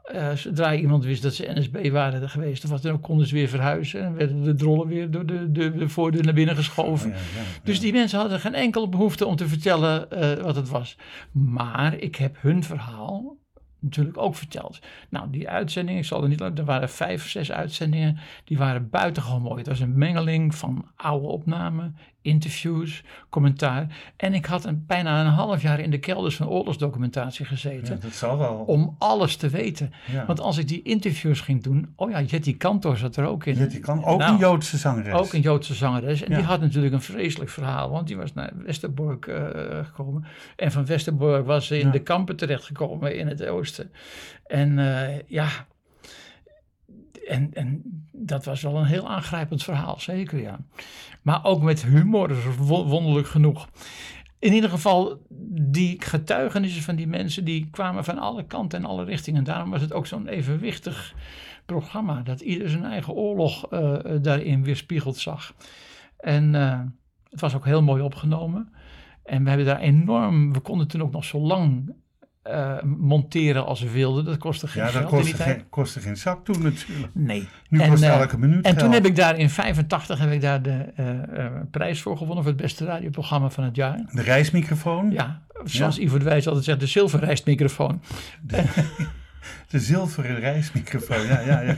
[0.10, 3.36] eh, zodra iemand wist dat ze NSB waren geweest, of wat dan ook, konden ze
[3.36, 4.04] weer verhuizen.
[4.04, 7.10] En werden de drollen weer door de, de, de voordeur naar binnen geschoven.
[7.10, 7.46] Ja, ja, ja.
[7.64, 10.98] Dus die mensen hadden geen enkele behoefte om te vertellen eh, wat het was.
[11.32, 13.38] Maar ik heb hun verhaal
[13.80, 14.80] natuurlijk ook verteld.
[15.10, 19.42] Nou, die uitzendingen, ik zal er niet er waren vijf, zes uitzendingen, die waren buitengewoon
[19.42, 19.58] mooi.
[19.58, 23.88] Het was een mengeling van oude opnamen, interviews, commentaar.
[24.18, 27.96] En ik had een, bijna een half jaar in de kelders van oorlogsdocumentatie gezeten.
[27.96, 28.56] Ja, dat zal wel.
[28.56, 29.94] Om alles te weten.
[30.12, 30.26] Ja.
[30.26, 31.94] Want als ik die interviews ging doen.
[31.96, 33.56] Oh ja, Jetty Kantor zat er ook in.
[33.56, 35.14] Jetty kan ook Nou, een Joodse zangeres.
[35.14, 36.22] Ook een Joodse zangeres.
[36.24, 36.38] En Ja.
[36.38, 37.90] die had natuurlijk een vreselijk verhaal.
[37.90, 39.46] Want die was naar Westerbork eh,
[39.86, 40.26] gekomen.
[40.56, 43.92] En van Westerbork was ze in de kampen terechtgekomen in het oosten.
[44.48, 45.48] En eh, ja.
[47.30, 50.60] En, en dat was wel een heel aangrijpend verhaal, zeker ja.
[51.22, 53.70] Maar ook met humor, wo- wonderlijk genoeg.
[54.40, 55.26] In ieder geval,
[55.62, 59.44] die getuigenissen van die mensen, die kwamen van alle kanten en alle richtingen.
[59.44, 61.16] Daarom was het ook zo'n evenwichtig
[61.66, 65.54] programma, dat ieder zijn eigen oorlog eh, daarin weerspiegeld zag.
[66.18, 66.80] En eh,
[67.30, 68.74] het was ook heel mooi opgenomen.
[69.24, 71.94] En we hebben daar enorm, we konden toen ook nog zo lang
[72.42, 74.26] eh, monteren als we wilden.
[74.26, 77.12] Dat kostte geen ja, dat geld kostte geen, kostte geen zak toen natuurlijk.
[77.14, 77.48] Nee.
[77.70, 80.42] Nu En, kost eh, elke minuut En toen heb ik daar in 85 heb ik
[80.42, 84.00] daar de eh, prijs voor gewonnen voor het beste radioprogramma van het jaar.
[84.12, 86.02] De reismicrofoon, Ja, zoals Ja.
[86.04, 88.02] Ivo de Wijs altijd zegt, de zilverrijstmicrofoon.
[89.70, 91.26] de zilveren reismicrofoon.
[91.26, 91.76] Ja, ja, ja.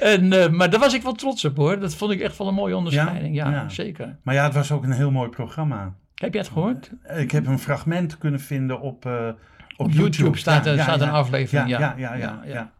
[0.00, 1.80] En, maar daar was ik wel trots op hoor.
[1.80, 3.34] Dat vond ik echt wel een mooie onderscheiding.
[3.34, 3.68] Ja, Ja.
[3.68, 4.16] zeker.
[4.22, 5.94] Maar ja, het was ook een heel mooi programma.
[6.18, 6.90] Heb je het gehoord?
[7.16, 9.28] Ik heb een fragment kunnen vinden op, eh,
[9.76, 11.06] op, Op YouTube staat, Ja, er, ja, staat ja.
[11.06, 11.68] een aflevering.
[11.68, 12.70] Ja, Ja, ja, ja.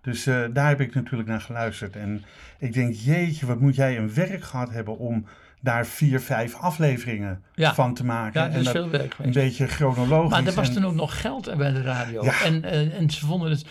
[0.00, 1.96] Dus eh, daar heb ik natuurlijk naar geluisterd.
[1.96, 2.24] En
[2.58, 5.26] ik denk, jeetje, wat moet jij een werk gehad hebben om
[5.60, 8.40] daar vier, vijf afleveringen van te maken.
[8.40, 10.30] Ja, dat en is dat veel werk een beetje chronologisch.
[10.30, 12.24] Maar er was en- toen ook nog geld bij de radio.
[12.24, 12.42] Ja.
[12.44, 13.64] En, eh, en ze vonden het,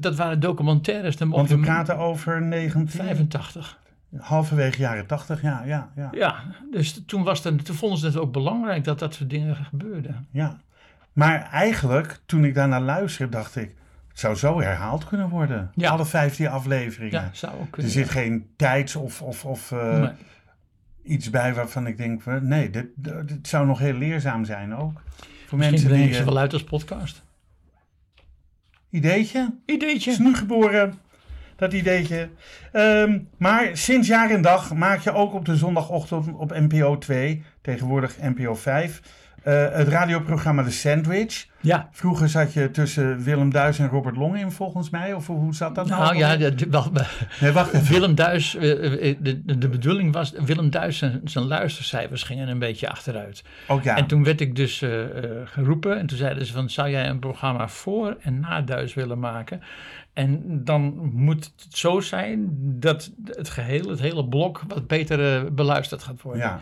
[0.00, 1.16] dat waren documentaires.
[1.16, 3.78] Dan Want we praten over 19, 85.
[4.18, 6.08] Halverwege jaren 80, ja, ja, ja.
[6.12, 6.34] Ja,
[6.70, 10.26] dus toen, was het, toen vonden ze het ook belangrijk dat dat soort dingen gebeurden.
[10.30, 10.56] ja.
[11.12, 13.74] Maar eigenlijk, toen ik daarnaar luisterde, dacht ik,
[14.08, 15.70] het zou zo herhaald kunnen worden.
[15.74, 15.90] Ja.
[15.90, 17.20] Alle vijftien afleveringen.
[17.22, 17.92] Ja, zou ook Er kunnen.
[17.92, 20.10] zit geen tijds- of, of, of eh, Nee.
[21.02, 25.00] iets bij waarvan ik denk, nee, dit, dit zou nog heel leerzaam zijn ook.
[25.46, 26.12] Voor Misschien mensen die...
[26.12, 27.22] ze eh, wel uit als podcast.
[28.90, 29.50] Ideetje?
[29.66, 30.22] is Ideetje.
[30.22, 30.94] nu geboren,
[31.56, 32.28] dat ideetje.
[32.72, 37.42] Ehm, maar sinds jaar en dag maak je ook op de zondagochtend op NPO 2,
[37.62, 39.00] tegenwoordig NPO 5,
[39.42, 41.46] eh, het radioprogramma The Sandwich.
[41.60, 45.12] Ja, Vroeger zat je tussen Willem Duis en Robert Long in, volgens mij.
[45.12, 46.02] Of hoe zat dat nou?
[46.02, 46.92] nou ja, de, de- wel,
[47.40, 47.92] Nee, wacht even.
[47.92, 52.48] Willem Duis, eh, eh, de, de, de bedoeling was, Willem Duis zijn, zijn luistercijfers gingen
[52.48, 53.44] een beetje achteruit.
[53.68, 53.96] Ook ja.
[53.96, 54.82] En toen werd ik dus
[55.44, 59.18] geroepen en toen zeiden ze van, zou jij een programma voor en na Duis willen
[59.18, 59.60] maken?
[60.14, 62.48] En dan moet het zo zijn
[62.80, 66.42] dat het geheel, het hele blok, wat beter eh, beluisterd gaat worden.
[66.42, 66.60] ja.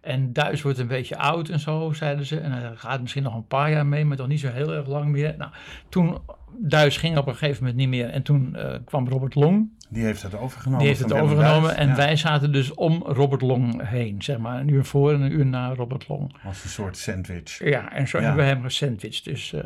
[0.00, 2.40] En Duis wordt een beetje oud en zo, zeiden ze.
[2.40, 4.86] En hij gaat misschien nog een paar jaar mee, maar toch niet zo heel erg
[4.86, 5.34] lang meer.
[5.38, 5.50] Nou,
[5.88, 6.18] toen
[6.58, 8.08] Duis ging op een gegeven moment niet meer.
[8.10, 9.70] En toen eh, kwam Robert Long.
[9.88, 10.78] Die heeft het overgenomen.
[10.78, 11.76] Die heeft het overgenomen.
[11.76, 11.94] En Ja.
[11.96, 14.22] wij zaten dus om Robert Long heen.
[14.22, 16.34] Zeg maar een uur voor en een uur na Robert Long.
[16.44, 17.64] Als een soort sandwich.
[17.64, 18.24] Ja, en zo Ja.
[18.24, 19.24] hebben we hem gesandwiched.
[19.24, 19.60] Dus, eh,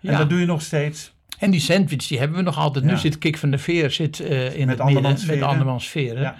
[0.00, 0.10] ja.
[0.12, 1.11] En dat doe je nog steeds.
[1.42, 2.84] En die sandwich die hebben we nog altijd.
[2.84, 6.22] Nu zit Kik van de Veer zit, eh, in Met het midden met andermans veren.
[6.22, 6.36] Ja.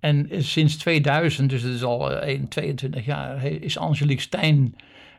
[0.00, 4.22] En eh, sinds 2000, dus dat is al eh, 1, 22 jaar, he- is Angelique
[4.22, 4.74] Stijn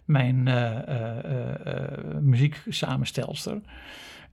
[0.06, 3.62] mijn eh eh, eh, eh, muzieksamenstelster.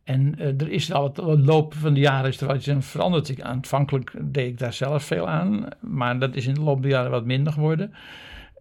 [0.04, 2.68] En eh, er is al wat wat loop van de jaren is er wat iets
[2.70, 3.28] aan veranderd.
[3.28, 6.90] Ik, aanvankelijk deed ik daar zelf veel aan, maar dat is in de loop der
[6.90, 7.92] jaren wat minder geworden.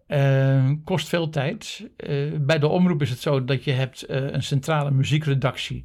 [0.06, 1.88] Eh, kost veel tijd.
[1.96, 5.84] Eh, bij de omroep is het zo dat je hebt eh, een centrale muziekredactie.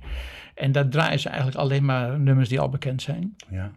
[0.55, 3.35] En daar draaien ze eigenlijk alleen maar nummers die al bekend zijn.
[3.49, 3.71] Ja.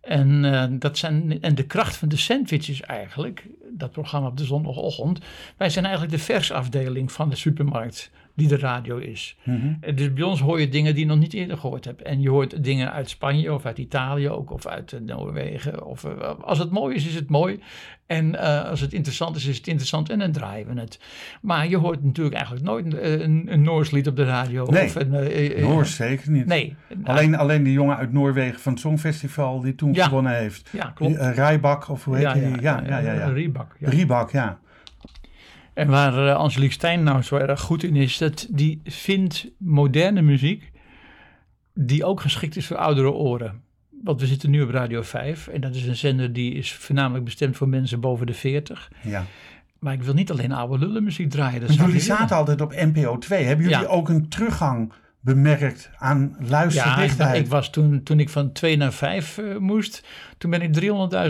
[0.00, 4.36] En, eh, dat zijn, en de kracht van de sandwich is eigenlijk, dat programma op
[4.36, 5.20] de zondagochtend,
[5.56, 8.10] wij zijn eigenlijk de versafdeling van de supermarkt
[8.40, 9.36] die de radio is.
[9.44, 9.94] Mhm.
[9.94, 12.02] Dus bij ons hoor je dingen die je nog niet eerder gehoord hebt.
[12.02, 15.84] En je hoort dingen uit Spanje of uit Italië ook, of uit eh, Noorwegen.
[15.84, 17.60] Of, eh, als het mooi is, is het mooi.
[18.06, 21.00] En eh, als het interessant is, is het interessant en dan draaien we het.
[21.42, 24.66] Maar je hoort natuurlijk eigenlijk nooit een, een Noors lied op de radio.
[24.66, 26.46] Nee, of een, Noors zeker niet.
[26.46, 26.76] Nee.
[27.04, 30.04] Alleen, alleen die jongen uit Noorwegen van het Songfestival die toen Ja.
[30.04, 30.68] gewonnen heeft.
[30.72, 31.18] Ja, klopt.
[31.18, 32.60] Die, Rijbak of hoe heet die?
[32.60, 33.12] Ja, ja, ja.
[33.12, 33.88] ja, Riebak, ja.
[33.88, 34.58] Riebak, ja.
[35.74, 40.22] En waar eh, Angelique Stijn nou zo erg goed in is, dat die vindt moderne
[40.22, 40.70] muziek
[41.74, 43.62] die ook geschikt is voor oudere oren.
[44.02, 47.24] Want we zitten nu op Radio 5 en dat is een zender die is voornamelijk
[47.24, 48.90] bestemd voor mensen boven de 40.
[49.02, 49.24] ja.
[49.78, 51.60] Maar ik wil niet alleen oude lullenmuziek draaien.
[51.60, 53.44] Dat jullie zaten altijd op NPO 2.
[53.44, 53.88] Hebben jullie Ja.
[53.88, 57.44] ook een teruggang bemerkt aan Ja, ik, luisterdichtheid?
[57.44, 60.06] ik was toen, toen ik van 2 naar 5 uh, moest,
[60.38, 60.80] toen ben ik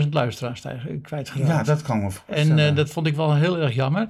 [0.03, 0.61] 300.000 luisteraars
[1.01, 1.49] kwijtgeraakt.
[1.49, 2.59] Ja, dat kan me voorstellen.
[2.59, 4.07] En uh, dat vond ik wel heel erg jammer.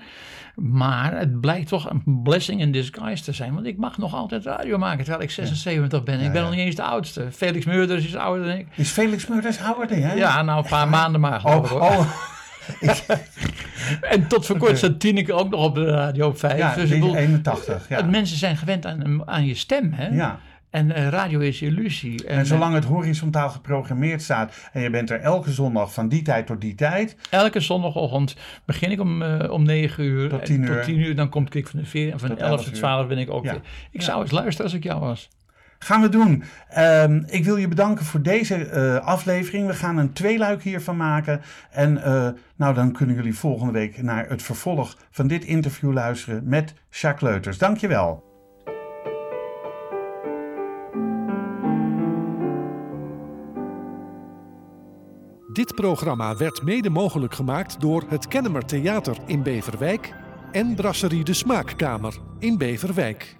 [0.55, 3.53] Maar het blijkt toch een blessing in disguise te zijn.
[3.53, 6.03] Want ik mag nog altijd radio maken terwijl ik 76 ja.
[6.03, 6.19] ben.
[6.19, 7.27] Ik ja, ben nog niet eens de oudste.
[7.31, 8.67] Felix Meurders is ouder dan ik.
[8.75, 10.17] Is Felix Meurders ouder dan jij?
[10.17, 11.45] Ja, nou een paar maanden maar.
[11.45, 11.99] Oh, oh.
[14.13, 16.57] en tot voor kort zat Tineke ook nog op de radio op 5.
[16.57, 17.89] Ja, dus bedoel, 81.
[17.89, 18.01] Ja.
[18.01, 19.93] Mensen zijn gewend aan, aan je stem.
[19.93, 20.07] Hè?
[20.07, 20.39] Ja.
[20.71, 22.27] En uh, radio is illusie.
[22.27, 26.21] En, en zolang het horizontaal geprogrammeerd staat en je bent er elke zondag van die
[26.21, 27.15] tijd tot die tijd.
[27.29, 30.29] Elke zondagochtend begin ik om, uh, om 9 uur.
[30.29, 30.75] Tot 10 uur.
[30.75, 33.17] Tot 10 uur, dan kom ik van de veer en van 11 tot 12 ben
[33.17, 33.51] ik ook ja.
[33.51, 33.61] weer.
[33.91, 35.29] Ik zou eens luisteren als ik jou was.
[35.83, 36.43] Gaan we doen.
[36.77, 39.67] Um, ik wil je bedanken voor deze uh, aflevering.
[39.67, 41.41] We gaan een tweeluik hiervan maken.
[41.71, 46.41] En uh, nou, dan kunnen jullie volgende week naar het vervolg van dit interview luisteren
[46.45, 47.57] met Jacques Leuters.
[47.57, 48.23] Dankjewel.
[55.53, 60.13] Dit programma werd mede mogelijk gemaakt door het Kennemer Theater in Beverwijk
[60.51, 63.39] en Brasserie de Smaakkamer in Beverwijk.